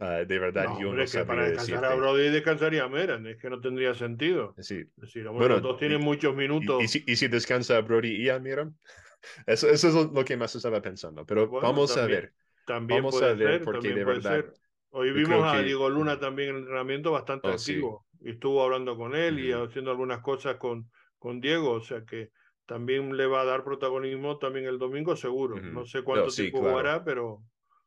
[0.00, 1.94] ah, de verdad No, yo hombre, no que sabría para descansar decirte.
[1.94, 4.54] a Brody descansaría a Meran, es que no tendría sentido.
[4.58, 4.78] Sí.
[4.80, 6.80] Es decir, hombre, Bueno, los dos tienen y- muchos minutos.
[6.80, 8.76] Y, y si, y si descansa a Brody y a Miram,
[9.46, 11.24] eso, eso es lo que más estaba pensando.
[11.26, 12.32] Pero Bueno, vamos también- a ver.
[12.68, 14.54] También vamos puede a ser, porque también de puede verdad, ser.
[14.90, 17.72] Hoy vimos a que- Diego Luna también en el entrenamiento bastante Oh, sí.
[17.72, 22.04] activo y estuvo hablando con él y haciendo algunas cosas con, con Diego, o sea
[22.04, 22.30] que
[22.66, 25.56] también le va a dar protagonismo también el domingo seguro.
[25.72, 26.72] No sé cuánto No, sí, tiempo claro.
[26.72, 27.42] jugará, pero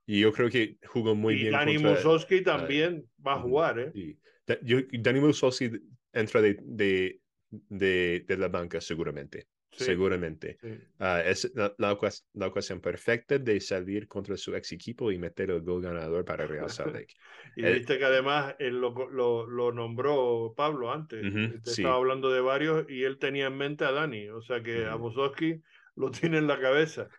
[0.06, 1.92] Y yo creo que jugó muy y bien Dani contra...
[1.92, 3.92] Musowski también va a jugar, ¿eh?
[3.94, 4.18] Sí.
[4.48, 5.72] Da- yo, Danny Mussolsi
[6.14, 9.48] entra de, de, de, de la banca seguramente.
[9.72, 10.60] Sí, Seguramente.
[10.62, 10.92] sí.
[11.00, 11.98] Ah, es la, la,
[12.34, 16.46] la ocasión perfecta de salir contra su ex equipo y meter el gol ganador para
[16.48, 17.16] Real Salt Lake.
[17.56, 21.28] Y Eh, viste que además él lo, lo, lo nombró Pablo antes.
[21.28, 21.86] Ujú, Te sí.
[21.86, 24.30] estaba hablando de varios y él tenía en mente a Dani.
[24.30, 24.98] O sea que a Ujú.
[24.98, 25.62] Musowski
[25.96, 27.12] lo tiene en la cabeza.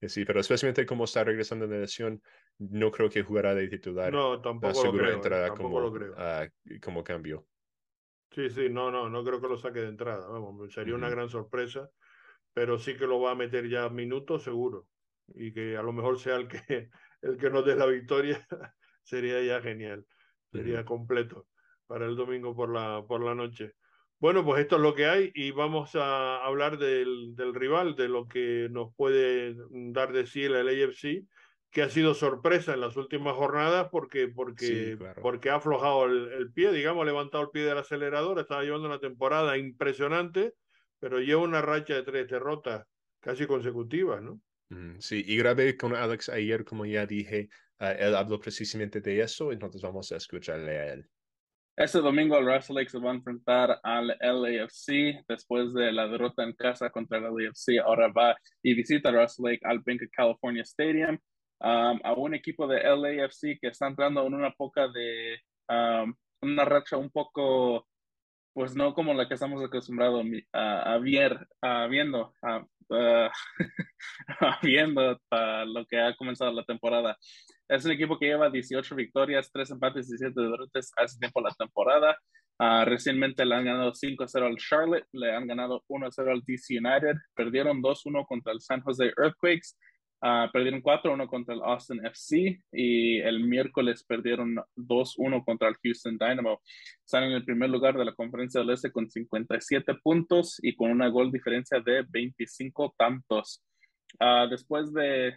[0.00, 2.22] Eh, Sí, pero especialmente como está regresando de lesión,
[2.58, 4.18] no creo que jugará de titular.
[4.18, 5.36] No, Ah, tampoco lo seguro creo.
[5.46, 6.16] eh, Tampoco como, lo creo.
[6.16, 6.48] ah,
[6.82, 7.46] como cambio.
[8.34, 10.26] Sí, sí, no, no, no creo que lo saque de entrada.
[10.26, 11.88] Vamos, sería una gran sorpresa,
[12.52, 14.88] pero sí que lo va a meter ya minutos seguro.
[15.28, 16.58] Y que a lo mejor sea el que,
[17.22, 18.44] el que nos dé la victoria,
[19.04, 20.04] sería ya genial.
[20.50, 21.46] Sería completo
[21.86, 23.74] para el domingo por la, por la noche.
[24.18, 28.08] Bueno, pues esto es lo que hay y vamos a hablar del, del rival, de
[28.08, 31.24] lo que nos puede dar de sí el AFC,
[31.74, 35.20] que ha sido sorpresa en las últimas jornadas porque, porque, Sí, claro.
[35.20, 38.86] porque ha aflojado el, el pie, digamos, ha levantado el pie del acelerador, estaba llevando
[38.86, 40.54] una temporada impresionante,
[41.00, 42.86] pero lleva una racha de tres derrotas
[43.20, 44.40] casi consecutivas, ¿no?
[44.70, 47.48] Ujú, Sí, y grabé con Alex ayer, como ya dije,
[47.80, 51.10] ah, él habló precisamente de eso, entonces vamos a escucharle a él.
[51.76, 56.44] Este domingo el Russell Lake se va a enfrentar al LAFC después de la derrota
[56.44, 57.80] en casa contra el LAFC.
[57.84, 61.18] Ahora va y visita Russell Lake al Bank of California Stadium
[61.64, 66.64] um, a un equipo de LAFC que está entrando en una poca de um, una
[66.64, 67.86] racha un poco
[68.54, 73.32] pues no como la que estamos acostumbrados a, a, ver, a viendo, a, a,
[74.62, 77.18] viendo a lo que ha comenzado la temporada.
[77.68, 81.50] Es un equipo que lleva 18 victorias, 3 empates y 7 derrotas hace tiempo la
[81.50, 82.16] temporada.
[82.56, 87.16] Uh, recientemente le han ganado 5-0 al Charlotte, le han ganado 1-0 al DC United,
[87.34, 89.74] perdieron 2-1 contra el San Jose Earthquakes.
[90.24, 96.16] Uh, perdieron 4-1 contra el Austin FC y el miércoles perdieron 2-1 contra el Houston
[96.16, 96.62] Dynamo.
[97.04, 100.90] Están en el primer lugar de la conferencia del Este con 57 puntos y con
[100.90, 103.62] una gol diferencia de 25 tantos.
[104.18, 105.34] Uh, después de,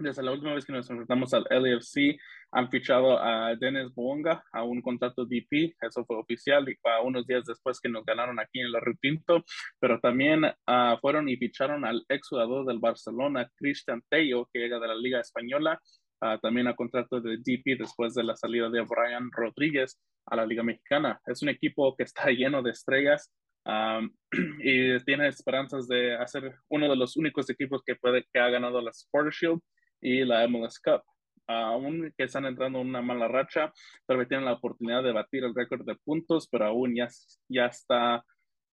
[0.00, 2.18] desde la última vez que nos enfrentamos al LAFC,
[2.52, 7.26] han fichado a Dennis Bonga a un contrato DP, eso fue oficial, y a unos
[7.26, 9.44] días después que nos ganaron aquí en la Rutinto,
[9.78, 14.78] pero también uh, fueron y ficharon al ex jugador del Barcelona, Cristian Tello, que llega
[14.78, 15.80] de la Liga Española,
[16.22, 20.46] uh, también a contrato de DP después de la salida de Brian Rodríguez a la
[20.46, 21.20] Liga Mexicana.
[21.26, 23.30] Es un equipo que está lleno de estrellas,
[23.66, 24.10] Um,
[24.64, 28.80] y tiene esperanzas de hacer uno de los únicos equipos que, puede, que ha ganado
[28.80, 29.60] la Supporter Shield
[30.00, 31.02] y la MLS Cup
[31.50, 33.72] aún que están entrando en una mala racha,
[34.06, 37.08] pero tienen la oportunidad de batir el récord de puntos, pero aún ya,
[37.48, 38.24] ya está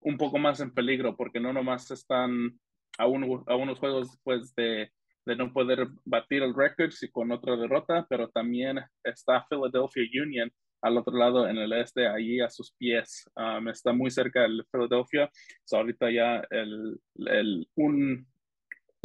[0.02, 2.60] un poco más en peligro porque no nomás están
[2.98, 4.92] a, a unos juegos después de,
[5.26, 10.52] de, no poder batir el récord y con otra derrota, pero también está Philadelphia Union
[10.82, 13.28] al otro lado en el este, allí a sus pies.
[13.36, 15.30] Um, está muy cerca del Philadelphia.
[15.72, 18.28] ahorita ya el, el, un,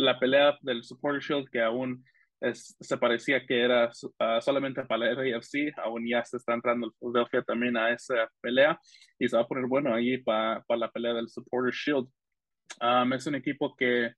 [0.01, 2.05] la pelea del Supporter Shield que aún
[2.53, 6.92] se parecía que era uh, solamente para el AFC, aún ya se está entrando el
[6.98, 8.80] Philadelphia también a esa pelea
[9.18, 12.09] y se va a poner bueno ahí para la pelea del Supporter Shield.
[12.80, 14.14] Um, es un equipo que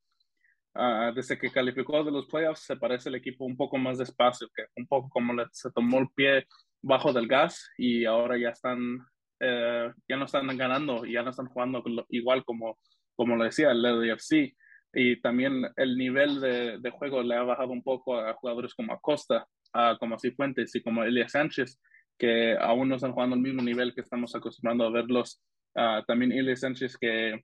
[0.75, 4.49] uh, desde que calificó de los playoffs se parece el equipo un poco más despacio,
[4.55, 6.47] que un poco como se tomó el pie
[6.81, 11.47] bajo del gas y ahora ya están, uh, ya no están ganando, ya no están
[11.47, 12.79] jugando igual como,
[13.17, 14.55] como lo decía el AFC
[14.93, 18.93] y también el nivel de, de, juego le ha bajado un poco a jugadores como
[18.93, 21.81] Acosta, a, como Cifuentes y como Elias Sánchez,
[22.19, 25.43] que aún no están jugando al mismo nivel que estamos acostumbrando a verlos.
[25.75, 27.35] Uh, también Elias Sánchez, que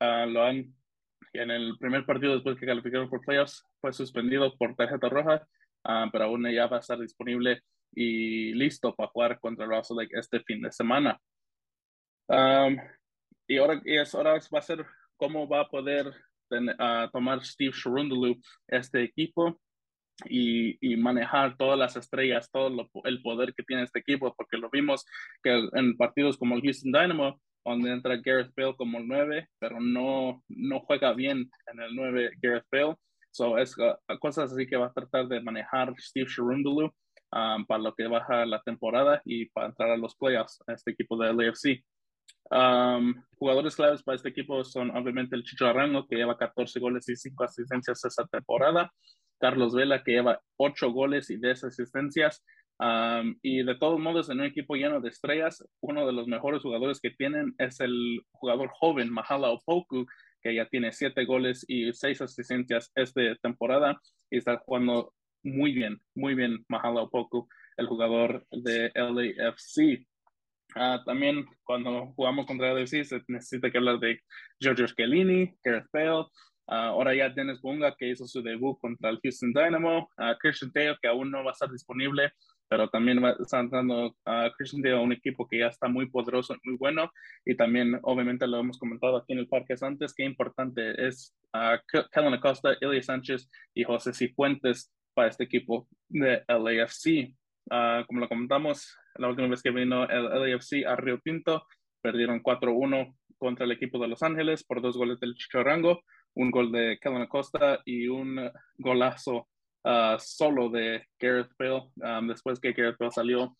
[0.00, 0.74] uh, lo han,
[1.32, 5.46] en el primer partido después que calificaron por playoffs, fue suspendido por tarjeta roja,
[5.84, 7.62] uh, pero aún ya va a estar disponible
[7.94, 11.18] y listo para jugar contra Russell Lake este fin de semana.
[12.28, 12.76] Um,
[13.46, 14.84] y ahora y es, ahora va a ser
[15.16, 16.12] cómo va a poder
[16.78, 19.60] a tomar Steve Sherundulu este equipo
[20.26, 24.70] y, y, manejar todas las estrellas, todo el poder que tiene este equipo, porque lo
[24.70, 25.04] vimos
[25.42, 29.80] que en partidos como el Houston Dynamo, donde entra Gareth Bale como el 9, pero
[29.80, 32.96] no, no juega bien en el 9 Gareth Bale.
[33.30, 36.92] So es uh, cosas así que va a tratar de manejar Steve Sherundulu
[37.32, 41.16] um, para lo que baja la temporada y para entrar a los playoffs este equipo
[41.16, 41.82] de LAFC.
[42.50, 47.08] Um, jugadores claves para este equipo son obviamente el Chicho Arango, que lleva 14 goles
[47.08, 48.92] y 5 asistencias esta temporada.
[49.38, 52.44] Carlos Vela, que lleva 8 goles y 10 asistencias.
[52.78, 56.62] Um, y de todos modos, en un equipo lleno de estrellas, uno de los mejores
[56.62, 60.06] jugadores que tienen es el jugador joven Mahala Opoku,
[60.40, 65.12] que ya tiene 7 goles y 6 asistencias esta temporada y está jugando
[65.44, 70.06] muy bien, muy bien Mahala Opoku, el jugador de LAFC.
[70.74, 74.20] Uh, también cuando jugamos contra LFC se necesita que hablar de
[74.60, 76.28] Giorgio Scalini, Gareth Bale, uh,
[76.66, 80.96] ahora ya Dennis Bunga que hizo su debut contra el Houston Dynamo, uh, Christian Teo
[81.00, 82.32] que aún no va a estar disponible,
[82.68, 86.56] pero también va, está entrando a Christian Teo un equipo que ya está muy poderoso,
[86.64, 87.12] muy bueno.
[87.44, 91.36] Y también obviamente lo hemos comentado aquí en el parque antes, qué importante es
[92.12, 97.34] Kellen Acosta, Ilya Sánchez y José Cifuentes para este equipo de LAFC.
[98.06, 101.66] Como lo comentamos, la última vez que vino el LAFC a Río Tinto,
[102.00, 106.02] perdieron 4-1 contra el equipo de Los Ángeles por dos goles del Chicharango,
[106.34, 109.48] un gol de Kellen Acosta y un golazo
[109.84, 113.56] uh, solo de Gareth Bale, um, después que Gareth Bale salió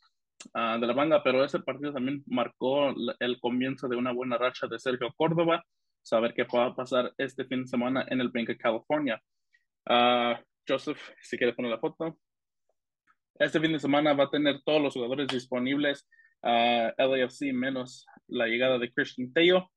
[0.55, 4.67] uh, de la banda, pero ese partido también marcó el comienzo de una buena racha
[4.67, 5.65] de Sergio Córdoba,
[6.03, 9.21] saber qué va a pasar este fin de semana en el Bank California.
[9.89, 10.35] Uh,
[10.67, 12.19] Joseph, si quiere poner la foto.
[13.43, 16.09] Este fin de semana va a tener todos los jugadores disponibles,
[16.45, 19.69] uh, LAFC menos la llegada de Christian Tello,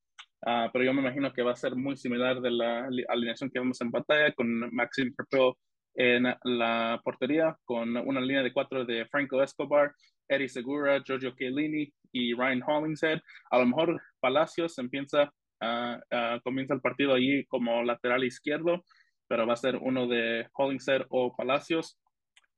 [0.46, 3.58] uh, pero yo me imagino que va a ser muy similar de la alineación que
[3.58, 5.54] vemos en batalla con Maxim Perpel
[5.96, 9.92] en la portería, con una línea de cuatro de Franco Escobar,
[10.28, 13.20] Eddie Segura, Giorgio Chiellini y Ryan Hollingshead.
[13.50, 15.24] A lo mejor Palacios empieza,
[15.60, 18.84] uh, comienza el partido allí como lateral izquierdo,
[19.26, 21.98] pero va a ser uno de Hollingshead o Palacios.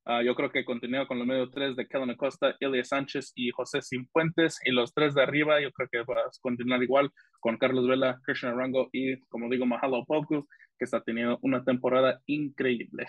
[0.06, 3.50] Uh, yo creo que continúa con los medio tres de Kellen Acosta, Elia Sánchez y
[3.50, 4.58] José Simpuentes.
[4.64, 8.18] Y los tres de arriba, yo creo que va a continuar igual con Carlos Vela,
[8.24, 10.46] Christian Arango y, como digo, Mahalo Poku,
[10.78, 13.06] que está teniendo una temporada increíble.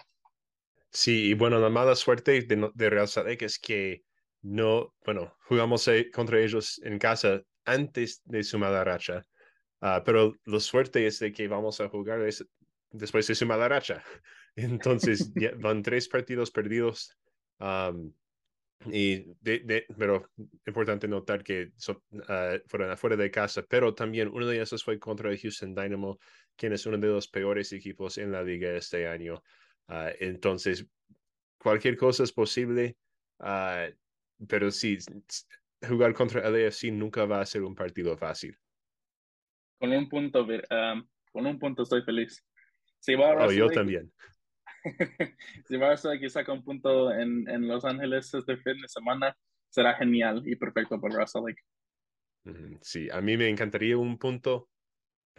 [0.92, 4.04] Sí, y bueno, la mala suerte de, de Real Sadek es que
[4.42, 9.26] no, bueno, jugamos eh, contra ellos en casa antes de su mala racha.
[9.82, 12.20] Uh, pero la suerte es de que vamos a jugar
[12.92, 14.04] después de su mala racha.
[14.64, 17.18] Entonces, ya van tres partidos perdidos.
[18.86, 20.30] y de, pero
[20.66, 21.72] importante notar que
[22.28, 26.20] ah, fueron afuera de casa, pero también uno de esos fue contra el Houston Dynamo,
[26.56, 29.42] quien es uno de los peores equipos en la liga este año.
[29.88, 30.86] Ah, entonces,
[31.58, 32.96] cualquier cosa es posible,
[33.40, 33.88] ah,
[34.48, 34.98] pero sí,
[35.88, 38.58] jugar contra el AFC nunca va a ser un partido fácil.
[39.80, 40.46] Con un punto,
[41.32, 42.44] con un punto estoy feliz.
[43.00, 44.12] Si va oh, yo también.
[45.68, 49.36] si Barça que saca un punto en, en, Los Ángeles este fin de semana,
[49.70, 51.54] será genial y perfecto para Russell
[52.82, 54.70] Sí, a mí me encantaría un punto,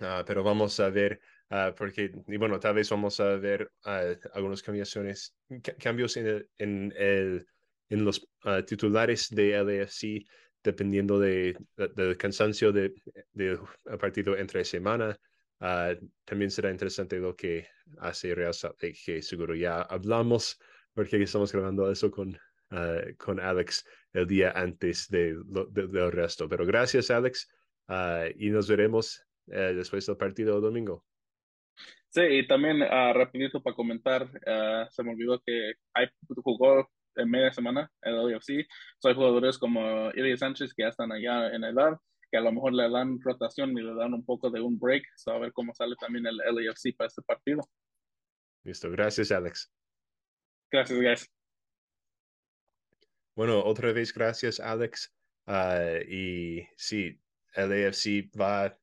[0.01, 1.21] ah, pero vamos a ver,
[1.51, 5.35] uh, porque, y bueno, tal vez vamos a ver uh, cambiaciones,
[5.79, 7.47] cambios en, el, en, el,
[7.89, 8.29] en los
[8.67, 10.25] titulares de LAFC,
[10.63, 11.57] dependiendo de,
[11.97, 12.95] del cansancio del
[13.33, 13.59] de,
[13.99, 15.17] partido entre semana.
[15.61, 15.95] Uh,
[16.25, 20.59] también será interesante lo que hace Real Salt que seguro ya hablamos,
[20.95, 22.31] porque estamos grabando eso con,
[22.71, 25.37] uh, con Alex el día antes de,
[25.71, 26.49] del resto.
[26.49, 27.53] Pero gracias, Alex,
[27.89, 31.05] uh, y nos veremos eh, después del partido domingo.
[32.09, 34.29] Sí, y también rapidito para comentar,
[34.91, 36.09] se me olvidó que hay,
[36.43, 38.67] jugó en media semana el UFC.
[39.05, 41.97] Hay jugadores como Ilya Sánchez que ya están allá en edad
[42.31, 45.03] que a lo mejor le dan rotación y le dan un poco de un break,
[45.27, 47.61] a ver cómo sale también el LAFC para este partido.
[48.65, 49.73] Listo, gracias Alex.
[50.71, 51.31] Gracias, guys.
[53.35, 55.13] Bueno, otra vez gracias Alex.
[55.47, 57.19] Ah, y sí,
[57.57, 58.79] LAFC va,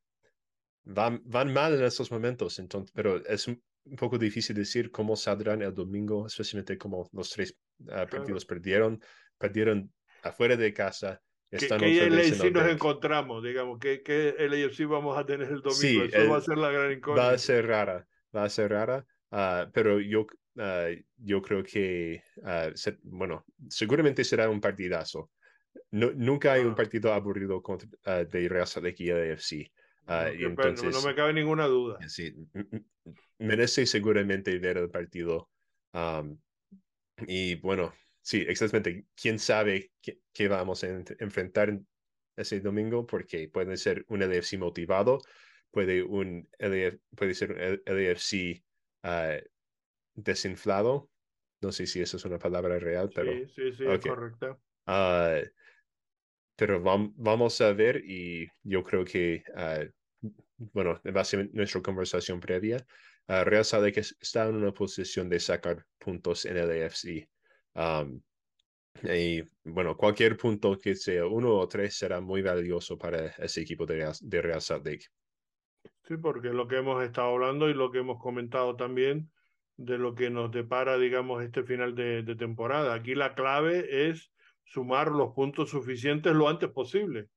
[0.86, 3.64] va, van mal en estos momentos, entonces, pero es un,
[3.98, 7.58] poco difícil decir cómo saldrán el domingo, especialmente como los tres
[7.90, 9.02] ah, partidos perdieron,
[9.38, 9.94] perdieron
[10.24, 13.44] afuera de casa, ¿Qué, qué LAFC nos encontramos?
[13.44, 15.74] Digamos, ¿qué, qué LAFC vamos a tener el domingo?
[15.74, 17.28] Sí, Eso va a ser la gran incógnita.
[17.28, 22.22] Va a ser rara, va a ser rara, uh, pero yo, uh, yo creo que,
[22.38, 25.32] uh, se, bueno, seguramente será un partidazo.
[25.92, 29.72] No, nunca hay un partido aburrido contra, de Real Salt y LAFC.
[30.08, 31.98] No, y entonces, no, me cabe ninguna duda.
[32.08, 32.34] Sí,
[33.40, 35.50] merece seguramente ver el partido.
[35.94, 36.38] Um,
[37.26, 37.94] y bueno,
[38.28, 39.06] Sí, exactamente.
[39.16, 40.88] ¿Quién sabe qué, vamos a
[41.20, 41.80] enfrentar
[42.36, 43.08] ese domingo?
[43.08, 45.22] Porque puede ser un LFC motivado,
[45.72, 46.46] puede, un
[47.16, 48.62] puede ser un LFC
[49.04, 49.38] ah,
[50.14, 51.10] desinflado.
[51.62, 53.32] No sé si eso es una palabra real, pero...
[53.32, 54.60] Sí, sí, sí, correcto.
[54.88, 55.40] Ah,
[56.58, 60.30] pero vamos a ver y yo creo que, uh,
[60.74, 62.86] bueno, en base a nuestra conversación previa,
[63.26, 67.30] Real sabe que está en una posición de sacar puntos en el AFC
[69.04, 73.86] y bueno, cualquier punto que sea uno o tres será muy valioso para ese equipo
[73.86, 75.06] de, de Real Salt Lake.
[76.08, 79.30] Sí, porque lo que hemos estado hablando y lo que hemos comentado también
[79.76, 82.94] de lo que nos depara, digamos, este final de, de temporada.
[82.94, 84.32] Aquí la clave es
[84.64, 87.28] sumar los puntos suficientes lo antes posible,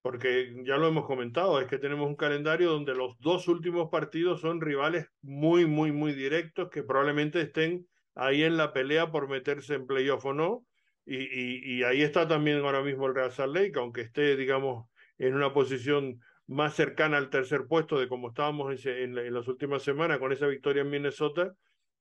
[0.00, 4.40] porque ya lo hemos comentado, es que tenemos un calendario donde los dos últimos partidos
[4.40, 7.86] son rivales muy, muy, muy directos que probablemente estén
[8.20, 10.64] ahí en la pelea por meterse en playoff o no.
[11.06, 14.86] Y, y, ahí está también ahora mismo el Real Salt Lake, aunque esté, digamos,
[15.18, 19.82] en una posición más cercana al tercer puesto de como estábamos en, en, las últimas
[19.82, 21.54] semanas con esa victoria en Minnesota,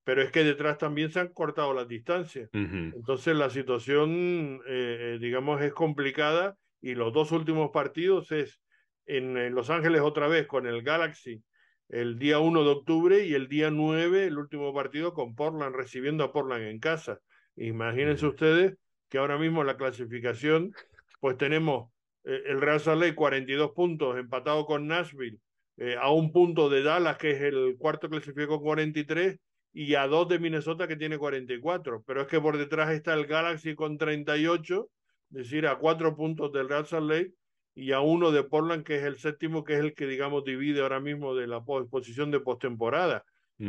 [0.03, 2.49] pero es que detrás también se han cortado las distancias.
[2.53, 8.59] Entonces la situación, eh, digamos, es complicada y los dos últimos partidos es
[9.05, 11.41] en, en, Los Ángeles otra vez con el Galaxy
[11.89, 16.23] el día 1 de octubre y el día 9 el último partido con Portland recibiendo
[16.23, 17.19] a Portland en casa.
[17.55, 18.75] Imagínense ustedes
[19.09, 20.71] que ahora mismo la clasificación,
[21.19, 21.91] pues tenemos
[22.23, 25.39] eh, el Real Salt Lake 42 puntos empatado con Nashville,
[25.77, 29.39] eh, a un punto de Dallas, que es el cuarto clasificado con 43,
[29.73, 32.03] y a dos de Minnesota que tiene 44.
[32.05, 34.89] Pero es que por detrás está el Galaxy con 38,
[35.31, 37.33] es decir, a cuatro puntos del Real Salt Lake,
[37.79, 40.81] y a uno de Portland, que es el séptimo, que es el que, digamos, divide
[40.81, 43.23] ahora mismo de la posición de postemporada.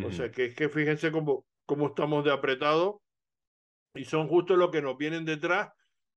[0.04, 3.02] O sea, que es que fíjense cómo, cómo estamos de apretado
[3.94, 5.72] y son justo los que nos vienen detrás,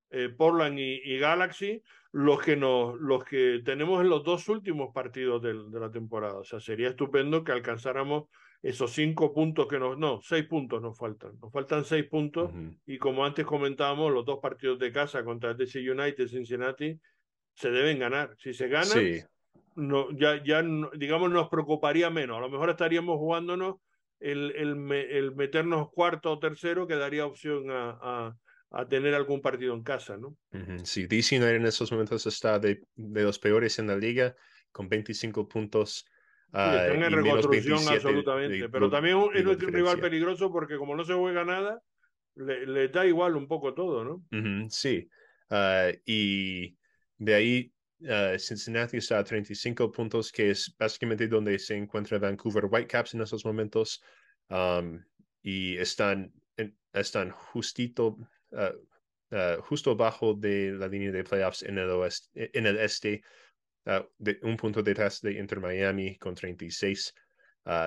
[0.09, 1.81] eh, Portland y, Galaxy,
[2.11, 6.37] los que, nos, los que tenemos en los dos últimos partidos de, la temporada.
[6.37, 8.25] O sea, sería estupendo que alcanzáramos
[8.61, 11.39] esos cinco puntos que nos, no, seis puntos nos faltan.
[11.39, 12.51] Nos faltan seis puntos
[12.85, 16.99] y como antes comentábamos, los dos partidos de casa contra DC United, Cincinnati,
[17.55, 18.35] se deben ganar.
[18.39, 19.27] Si se ganan,
[19.75, 20.63] no, ya, ya
[20.95, 22.37] digamos nos preocuparía menos.
[22.37, 23.75] A lo mejor estaríamos jugándonos
[24.19, 28.35] el, el, el meternos cuarto o tercero que daría opción a,
[28.71, 30.35] a, tener algún partido en casa, ¿no?
[30.83, 34.35] Sí, DC en esos momentos está de, de, los peores en la liga,
[34.71, 36.05] con 25 puntos.
[36.47, 41.43] están en reconstrucción absolutamente, pero también es un rival peligroso porque como no se juega
[41.43, 41.81] nada,
[42.35, 44.69] le, da igual un poco todo, ¿no?
[44.69, 45.07] sí,
[45.49, 46.75] ah, y
[47.23, 52.65] de ahí uh, Cincinnati está a 35 puntos, que es básicamente donde se encuentra Vancouver
[52.65, 54.01] Whitecaps en esos momentos,
[54.49, 55.01] um,
[55.41, 56.33] y están,
[56.93, 58.17] están justito,
[58.51, 63.23] uh, justo bajo de la línea de playoffs en el, oeste, en el este,
[64.43, 67.15] un punto detrás de Inter Miami con 36.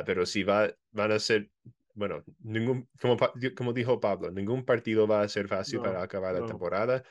[0.05, 1.49] pero si va, van a ser
[1.97, 3.16] bueno, ningún, como,
[3.57, 7.03] como dijo Pablo, ningún partido va a ser fácil para acabar la temporada,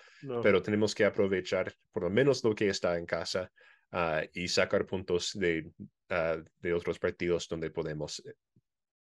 [0.44, 3.52] pero tenemos que aprovechar por lo menos lo que está en casa
[3.92, 5.72] ah, y sacar puntos de,
[6.12, 8.20] uh, de otros partidos donde podemos.
[8.20, 8.34] Eh,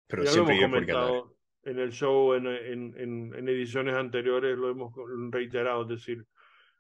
[0.06, 4.70] pero ya siempre lo hemos comentado en el show, en, en, en, ediciones anteriores, lo
[4.70, 4.94] hemos
[5.32, 6.26] reiterado, es decir,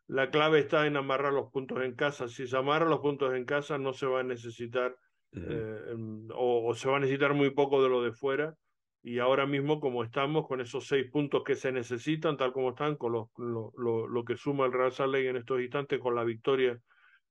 [0.07, 2.27] la clave está en amarrar los puntos en casa.
[2.27, 4.95] Si se amarran los puntos en casa, no se va a necesitar
[5.33, 8.55] eh, em, o, se va a necesitar muy poco de lo de fuera
[9.01, 12.95] y ahora mismo como estamos con esos seis puntos que se necesitan, tal como están,
[12.95, 16.23] con lo, lo, lo, que suma el Real Salt Lake en estos instantes con la
[16.23, 16.79] victoria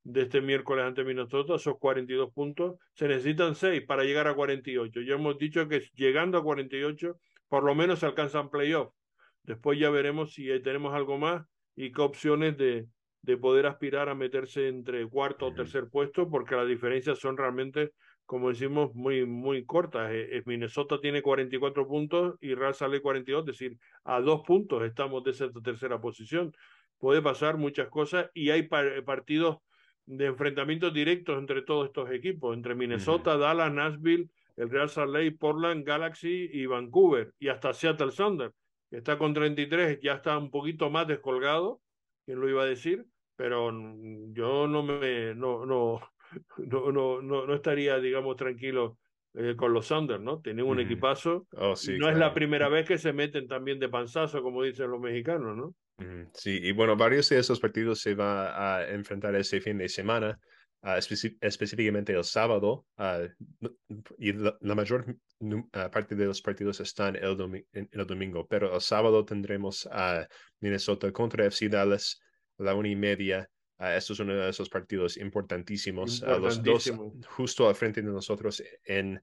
[0.02, 5.02] de este miércoles ante Minnesota, esos 42 puntos, se necesitan seis para llegar a 48.
[5.02, 8.94] Ya hemos dicho que llegando a 48, por lo menos se alcanzan playoffs.
[9.42, 11.46] Después ya veremos si tenemos algo más
[11.76, 12.86] y qué opciones de,
[13.22, 17.92] de poder aspirar a meterse entre cuarto o tercer puesto, porque las diferencias son realmente
[18.28, 20.10] como decimos, muy, muy cortas.
[20.12, 24.84] Eh, eh, Minnesota tiene 44 puntos y Real sale 42, es decir, a dos puntos
[24.84, 26.54] estamos de esa tercera posición.
[26.98, 29.60] Puede pasar muchas cosas y hay partidos
[30.04, 35.38] de enfrentamientos directos entre todos estos equipos, entre Minnesota, Dallas, Nashville, el Real Salt Lake,
[35.40, 38.52] Portland, Galaxy y Vancouver, y hasta Seattle Thunder,
[38.90, 41.80] que está con 33, ya está un poquito más descolgado,
[42.26, 43.06] quién lo iba a decir,
[43.36, 43.72] pero
[44.32, 45.98] yo no me, no, no,
[46.58, 48.98] no, no, no, no estaría, digamos, tranquilo
[49.34, 50.40] eh, con los Sanders, ¿no?
[50.40, 51.46] Tienen un equipazo.
[51.52, 55.00] Oh, no es la primera vez que se meten también de panzazo, como dicen los
[55.00, 55.74] mexicanos, ¿no?
[56.32, 60.38] Sí, y bueno, varios de esos partidos se va a enfrentar ese fin de semana,
[60.82, 60.96] uh,
[61.40, 63.28] específicamente el sábado, uh,
[64.16, 65.16] y la, mayor
[65.92, 70.26] parte de los partidos están el, el domingo, pero el sábado tendremos a
[70.60, 72.20] Minnesota contra FC Dallas
[72.58, 73.48] a la una y media
[73.78, 76.22] Uh, esto es uno de esos partidos importantísimos.
[76.22, 76.92] a los dos
[77.28, 79.20] justo al frente de nosotros en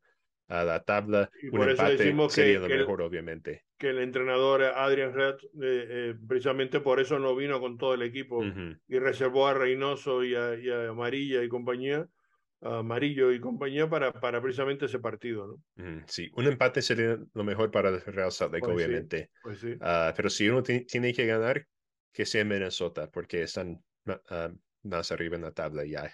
[0.48, 1.30] la tabla.
[1.42, 3.66] Y por eso decimos sería que, lo mejor, obviamente.
[3.78, 8.02] Que el entrenador Adrian Red, eh, eh, precisamente por eso no vino con todo el
[8.04, 8.44] equipo
[8.88, 12.08] y reservó a Reynoso y a, y a, Amarilla y compañía.
[12.62, 16.04] Amarillo y compañía para, para precisamente ese partido, ¿no?
[16.08, 19.30] Sí, un empate sería lo mejor para el Real Salt Lake, pues obviamente.
[19.44, 19.76] pues sí.
[19.82, 21.68] Ah, pero si uno tiene que ganar,
[22.12, 23.84] que sea en Minnesota, porque están
[24.30, 24.52] Ah,
[24.84, 26.12] más arriba en la tabla ya.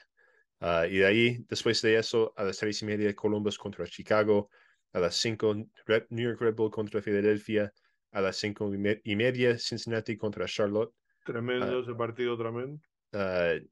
[0.59, 4.49] Uh, y de ahí, después de eso, a las tres y media, Columbus contra Chicago,
[4.93, 7.73] a las cinco, New York Red Bull contra Filadelfia,
[8.11, 10.93] a las cinco y media, Cincinnati contra Charlotte.
[11.25, 12.79] Tremendo uh, ese partido, tremendo.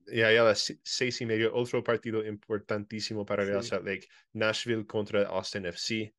[0.07, 4.85] y ahí a las seis y media, otro partido importantísimo para Real Salt Lake, Nashville
[4.85, 6.13] contra Austin FC,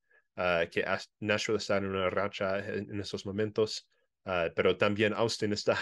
[0.71, 0.85] que
[1.19, 3.89] Nashville está en una racha en, en estos momentos,
[4.55, 5.77] pero también Austin está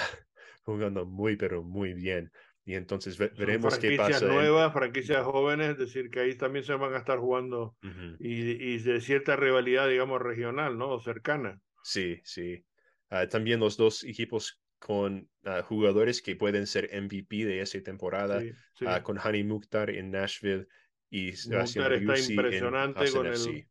[0.73, 2.31] jugando muy, pero muy bien.
[2.65, 4.19] Y entonces veremos qué pasa.
[4.19, 7.75] Franquicias nuevas, franquicias jóvenes, es decir, que ahí también se van a estar jugando
[8.19, 10.89] y, y, de cierta rivalidad, digamos, regional, ¿no?
[10.89, 11.59] O cercana.
[11.83, 12.63] Sí, sí.
[13.09, 18.41] Ah, también los dos equipos con ah, jugadores que pueden ser MVP de esa temporada,
[18.85, 20.67] ah, con Hani Mukhtar en Nashville
[21.09, 23.67] y Mukhtar está impresionante con, el,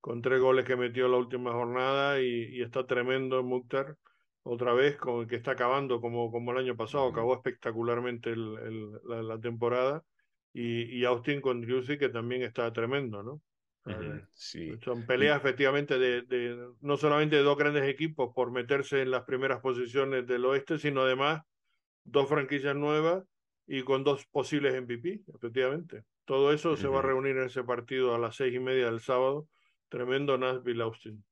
[0.00, 3.96] con tres goles que metió la última jornada y, y está tremendo Mukhtar
[4.44, 8.92] otra vez con el que está acabando como, como el año pasado, acabó espectacularmente el,
[9.04, 10.04] la, temporada,
[10.52, 13.40] y, y, Austin con Drewsy que también está tremendo, ¿no?
[14.32, 14.72] sí.
[14.82, 19.24] Son peleas efectivamente de, de, no solamente de dos grandes equipos por meterse en las
[19.24, 21.42] primeras posiciones del oeste, sino además
[22.04, 23.24] dos franquicias nuevas
[23.66, 26.04] y con dos posibles MVP, efectivamente.
[26.24, 29.00] Todo eso se va a reunir en ese partido a las seis y media del
[29.00, 29.48] sábado.
[29.88, 31.24] Tremendo Nashville Austin.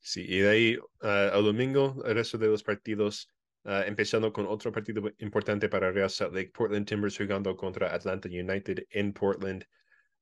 [0.00, 3.28] Sí, y de ahí uh, al domingo, el resto de los partidos,
[3.64, 8.28] uh, empezando con otro partido importante para Real Salt Lake, Portland Timbers jugando contra Atlanta
[8.28, 9.64] United en Portland.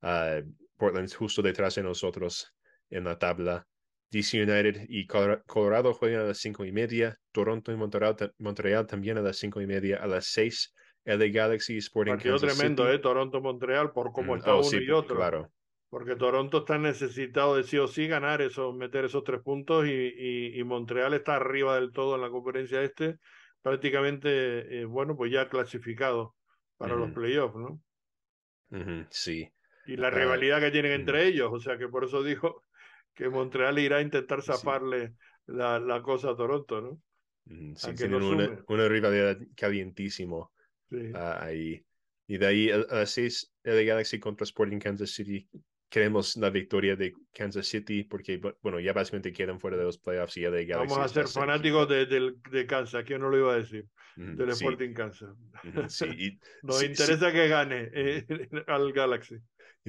[0.02, 0.42] Uh,
[0.76, 2.52] Portland justo detrás de nosotros
[2.90, 3.66] en la tabla.
[4.10, 7.16] DC United y Colorado juegan a las cinco y media.
[7.30, 9.98] Toronto y Montreal, también a las cinco y media.
[9.98, 10.74] A las seis,
[11.04, 12.98] LA Galaxy Sporting Partido tremendo, ¿eh?
[12.98, 15.16] Toronto-Montreal por cómo mm, está oh, uno y otro.
[15.16, 15.52] Claro
[15.88, 19.90] porque Toronto está necesitado de sí o sí ganar eso, meter esos tres puntos y,
[20.58, 23.16] y, Montreal está arriba del todo en la conferencia este,
[23.62, 26.36] prácticamente, eh, bueno, pues ya clasificado
[26.76, 27.80] para los playoffs, ¿no?
[29.10, 29.50] sí.
[29.86, 32.64] Y la Ah, rivalidad que tienen entre ellos, o sea que por eso dijo
[33.14, 34.52] que Montreal irá a intentar Sí.
[34.52, 35.14] zafarle
[35.46, 37.00] la, la cosa a Toronto, ¿no?
[37.76, 40.52] Sí, tienen no una, rivalidad calientísimo
[40.90, 41.12] Sí.
[41.14, 41.84] ah, ahí.
[42.26, 45.48] Y de ahí a a las seis, el Galaxy contra Sporting Kansas City.
[45.88, 49.98] Queremos la victoria de Kansas City porque, bu- bueno, ya básicamente quedan fuera de los
[49.98, 53.38] playoffs y el Galaxy Vamos a ser fanáticos de, del- de Kansas, ¿quién no lo
[53.38, 53.86] iba a decir?
[54.16, 55.30] Ujú, Del sí, Sporting Kansas.
[55.64, 58.26] ujú, sí, y- Nos sí, interesa que gane eh,
[58.66, 59.36] al Galaxy.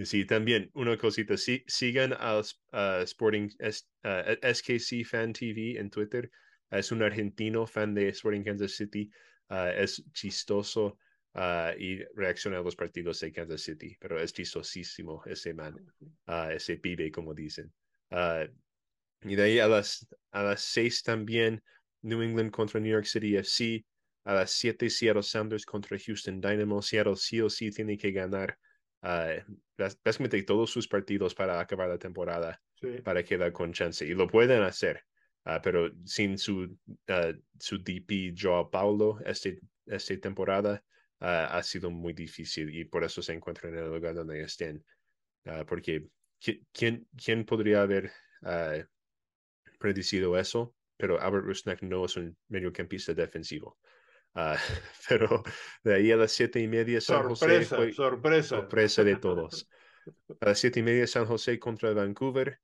[0.03, 2.43] Sí, también una cosita, sí, sigan al
[2.73, 6.31] uh, Sporting uh, SKC Fan TV en Twitter.
[6.71, 9.09] Es un argentino fan de Sporting Kansas City.
[9.49, 10.97] uh, es chistoso
[11.35, 15.75] uh, y reacciona a los partidos de Kansas City, pero es chistosísimo ese man,
[16.27, 17.73] uh, ese pibe, como dicen.
[18.11, 18.47] Uh,
[19.21, 21.61] y de ahí a las, a las seis también,
[22.01, 23.85] New England contra New York City FC.
[24.25, 26.81] A las siete, Seattle Sounders contra Houston Dynamo.
[26.81, 28.57] Seattle sí o sí tiene que ganar
[29.01, 33.01] bás- básicamente todos sus partidos para acabar la temporada, Sí.
[33.03, 34.05] para quedar con chance.
[34.05, 35.03] Y lo pueden hacer,
[35.63, 36.77] pero sin su,
[37.59, 40.83] su DP Joao Paulo este, esta temporada
[41.19, 44.83] ha sido muy difícil y por eso se encuentran en el lugar donde estén.
[45.45, 46.09] Ah, porque
[46.41, 48.11] ¿qui- ¿quién, quién podría haber
[49.79, 50.75] predicido eso?
[50.97, 53.77] Pero Albert Rusnak no es un mediocampista defensivo.
[54.35, 54.57] Ah,
[55.09, 55.43] pero
[55.83, 58.57] de ahí a las siete y media San José Sorpresa, sorpresa.
[58.57, 59.69] sorpresa de todos.
[60.41, 62.59] A las siete y media San José contra Vancouver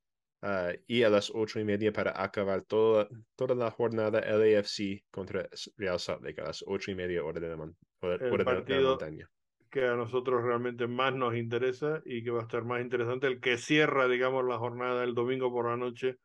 [0.46, 5.48] ah, y a las ocho y media para acabar toda, toda la jornada LAFC contra
[5.76, 7.72] Real Salt Lake a las ocho y media hora de la, hora-
[8.02, 9.28] El hora de la partido- montaña.
[9.70, 13.40] que a nosotros realmente más nos interesa y que va a estar más interesante, el
[13.40, 16.16] que cierra, digamos, la jornada el domingo por la noche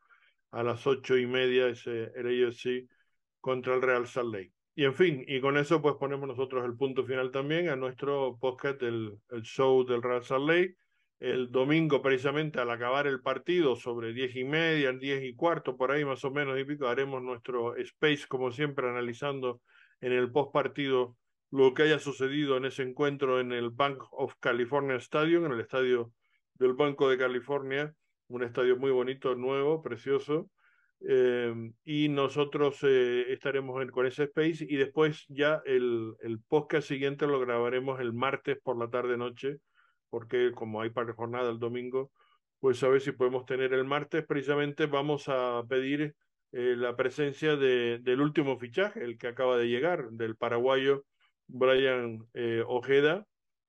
[0.52, 2.88] a las ocho y media, ese, el AFC
[3.42, 4.52] contra el Real Salt Lake.
[4.76, 8.38] Y en fin, y con eso pues ponemos nosotros el punto final también a nuestro
[8.40, 10.76] podcast, el, el show del Real Salt Lake.
[11.22, 15.92] El domingo, precisamente al acabar el partido, sobre diez y media, diez y cuarto, por
[15.92, 19.62] ahí más o menos y haremos nuestro space, como siempre, analizando
[20.00, 21.16] en el post partido
[21.52, 25.60] lo que haya sucedido en ese encuentro en el Bank of California Stadium, en el
[25.60, 26.12] estadio
[26.56, 27.94] del Banco de California,
[28.28, 30.50] un estadio muy bonito, nuevo, precioso.
[31.08, 31.54] Eh,
[31.86, 37.28] y nosotros eh, estaremos en, con ese space y después ya el, el podcast siguiente
[37.28, 39.60] lo grabaremos el martes por la tarde-noche,
[40.12, 42.12] porque como hay para jornada el domingo,
[42.60, 44.24] pues a ver si podemos tener el martes.
[44.28, 46.14] Precisamente vamos a pedir
[46.52, 51.06] eh, la presencia de, del último fichaje, el que acaba de llegar, del paraguayo
[51.48, 53.26] Brian eh, Ojeda,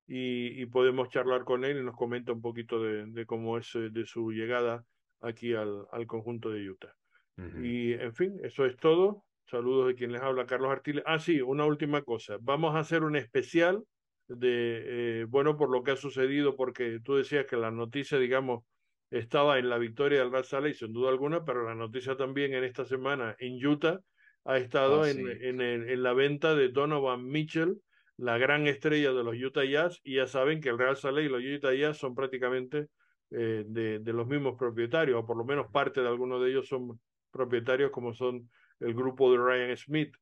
[0.06, 3.74] y, y, podemos charlar con él y nos comenta un poquito de, de cómo es
[3.76, 4.84] eh, de su llegada
[5.20, 6.92] aquí al, al conjunto de Utah.
[7.38, 7.64] Uh -huh.
[7.64, 9.24] Y en fin, eso es todo.
[9.46, 11.04] Saludos de quien les habla, Carlos Artiles.
[11.06, 12.36] Ah, sí, una última cosa.
[12.40, 13.84] Vamos a hacer un especial
[14.36, 18.64] de, eh, bueno, por lo que ha sucedido, porque tú decías que la noticia, digamos,
[19.10, 22.54] estaba en la victoria del Real Salt Lake, sin duda alguna, pero la noticia también
[22.54, 24.00] en esta semana en Utah
[24.44, 25.22] ha estado Ah, en, sí.
[25.22, 27.80] en, en, en, la venta de Donovan Mitchell,
[28.16, 31.26] la gran estrella de los Utah Jazz, y ya saben que el Real Salt Lake
[31.26, 32.88] y los Utah Jazz son prácticamente
[33.30, 36.68] eh, de, de, los mismos propietarios, o por lo menos parte de algunos de ellos
[36.68, 40.14] son propietarios como son el grupo de Ryan Smith.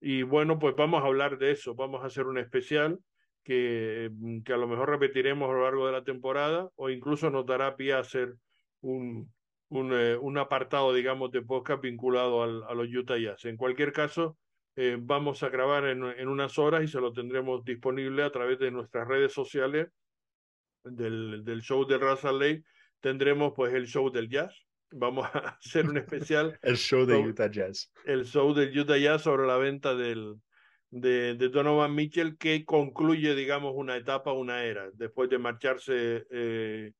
[0.00, 2.98] Y bueno, pues vamos a hablar de eso, vamos a hacer un especial
[3.44, 4.10] que,
[4.44, 7.76] que a lo mejor repetiremos a lo largo de la temporada o incluso nos dará
[7.76, 8.34] pie a hacer
[8.80, 9.32] un,
[9.68, 13.44] un, eh, un apartado, digamos, de podcast vinculado al, a los Utah Jazz.
[13.44, 14.36] En cualquier caso,
[14.76, 18.58] eh, vamos a grabar en, en, unas horas y se lo tendremos disponible a través
[18.58, 19.88] de nuestras redes sociales
[20.84, 22.62] del, del show de Raza Lake.
[23.00, 24.54] Tendremos pues el show del jazz.
[24.90, 26.58] Vamos a hacer un especial.
[26.62, 27.92] el show de Utah Jazz.
[28.04, 30.36] El show del Utah Jazz sobre la venta del,
[30.90, 34.90] de, Donovan Mitchell que concluye, digamos, una etapa, una era.
[34.94, 36.92] Después de marcharse eh,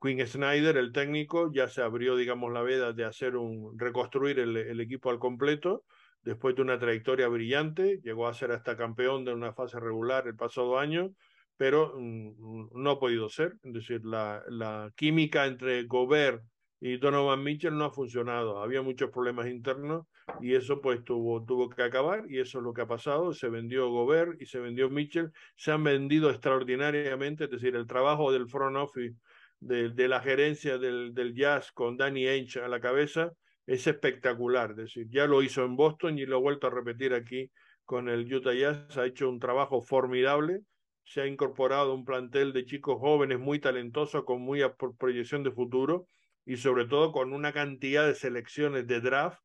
[0.00, 4.80] Quinn Snyder, el técnico, ya se abrió, digamos, la veda de hacer un, reconstruir el,
[4.80, 5.84] equipo al completo.
[6.22, 10.36] Después de una trayectoria brillante, llegó a ser hasta campeón de una fase regular el
[10.36, 11.14] pasado año,
[11.56, 13.54] pero mm, no ha podido ser.
[13.62, 16.42] Es decir, la, la química entre Gobert
[16.80, 18.62] y Donovan Mitchell no ha funcionado.
[18.62, 20.06] Había muchos problemas internos
[20.40, 23.34] y eso pues tuvo, tuvo que acabar y eso es lo que ha pasado.
[23.34, 25.30] Se vendió Gobert y se vendió Mitchell.
[25.56, 29.14] Se han vendido extraordinariamente, es decir, el trabajo del front office,
[29.60, 33.30] de, de la gerencia del, del, Jazz con Danny Ainge a la cabeza
[33.66, 34.70] es espectacular.
[34.70, 37.50] Es decir, ya lo hizo en Boston y lo ha vuelto a repetir aquí
[37.84, 38.96] con el Utah Jazz.
[38.96, 40.62] Ha hecho un trabajo formidable.
[41.04, 44.62] Se ha incorporado un plantel de chicos jóvenes muy talentosos con muy
[44.98, 46.06] proyección de futuro
[46.50, 49.38] y sobre todo con una cantidad de selecciones de draft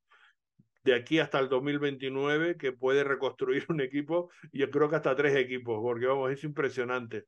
[0.83, 5.15] de aquí hasta el 2029 que puede reconstruir un equipo y yo creo que hasta
[5.15, 7.25] tres equipos, porque vamos, es impresionante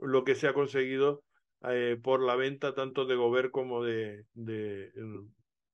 [0.00, 1.22] lo que se ha conseguido
[2.02, 4.90] por la venta tanto de Gobert como de, de,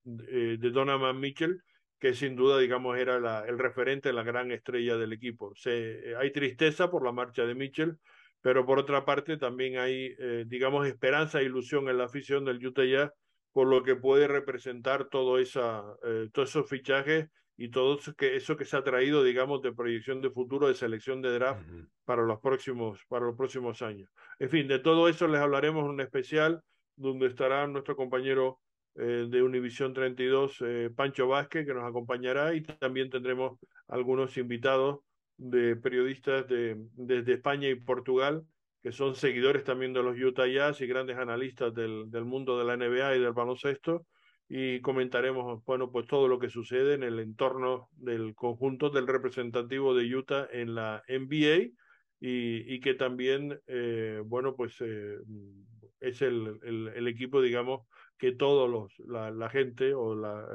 [0.02, 1.62] de, de Donovan Mitchell
[1.98, 5.54] que sin duda, digamos, era la, el referente, la gran estrella del equipo.
[5.54, 7.96] Se, hay tristeza por la marcha de Mitchell,
[8.42, 12.64] pero por otra parte también hay, eh, digamos, esperanza e ilusión en la afición del
[12.66, 13.12] Utah Jazz
[13.56, 18.36] por lo que puede representar todo esa, eh, todos esos fichajes y todo eso que,
[18.36, 21.66] eso que se ha traído, digamos, de proyección de futuro, de selección de draft
[22.04, 24.10] para, los próximos, para los próximos años.
[24.38, 26.60] En fin, de todo eso les hablaremos en un especial
[26.96, 28.60] donde estará nuestro compañero
[28.94, 33.58] eh, de Univisión 32, eh, Pancho Vázquez, que nos acompañará, y también tendremos
[33.88, 34.98] algunos invitados
[35.38, 38.44] de periodistas de, desde España y Portugal,
[38.86, 42.64] que son seguidores también de los Utah Jazz y grandes analistas del, del mundo de
[42.64, 44.06] la NBA y del baloncesto,
[44.48, 49.92] y comentaremos, bueno, pues todo lo que sucede en el entorno del conjunto del representativo
[49.92, 51.72] de Utah en la NBA,
[52.20, 54.80] y, y que también, eh, bueno, pues
[55.98, 60.46] es el, el, el equipo, digamos, que todos los, la, la gente o la,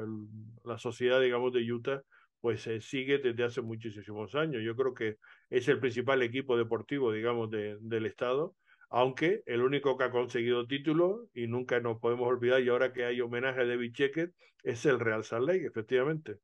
[0.64, 2.00] la, sociedad, digamos, de Utah,
[2.40, 4.62] pues eh, sigue desde hace muchísimos años.
[4.64, 5.18] Yo creo que
[5.52, 8.56] es el principal equipo deportivo, digamos, de, del Estado,
[8.88, 13.04] aunque el único que ha conseguido título, y nunca nos podemos olvidar, y ahora que
[13.04, 16.38] hay homenaje a David Checker, es el Real Salt Lake, efectivamente,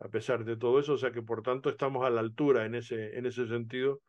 [0.00, 2.74] a pesar de todo eso, o sea que por tanto estamos a la altura en
[2.74, 4.00] ese, en ese sentido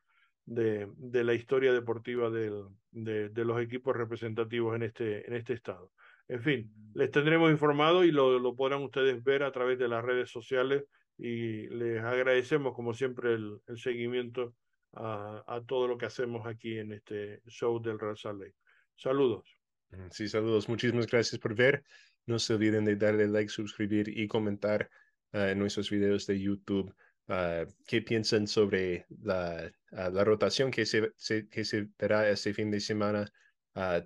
[0.46, 5.54] de, de la historia deportiva del, de, de, los equipos representativos en este, en este
[5.54, 5.92] estado.
[6.28, 10.04] En fin, les tendremos informado y lo, lo podrán ustedes ver a través de las
[10.04, 10.86] redes sociales
[11.20, 14.56] y les agradecemos como siempre el, el seguimiento
[14.94, 18.56] a, a, todo lo que hacemos aquí en este show del Real Lake.
[18.96, 19.44] Saludos.
[19.92, 20.70] Mm, sí, saludos.
[20.70, 21.84] Muchísimas gracias por ver.
[22.26, 24.90] No se olviden de darle like, suscribir y comentar
[25.34, 26.96] uh, en nuestros videos de YouTube
[27.28, 32.54] uh, qué piensan sobre la, uh, la rotación que se, se, que se verá este
[32.54, 33.30] fin de semana.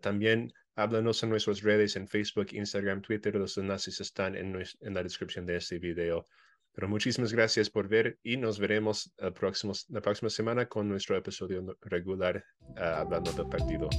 [0.02, 3.36] también Háblanos en nuestras redes en Facebook, Instagram, Twitter.
[3.36, 6.26] Los enlaces están en, en la descripción de este video.
[6.74, 12.44] Pero muchísimas gracias por ver y nos veremos la próxima semana con nuestro episodio regular
[12.78, 13.90] ah, hablando del partido.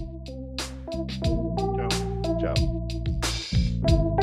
[1.77, 1.89] Chao.
[2.41, 4.15] Chao.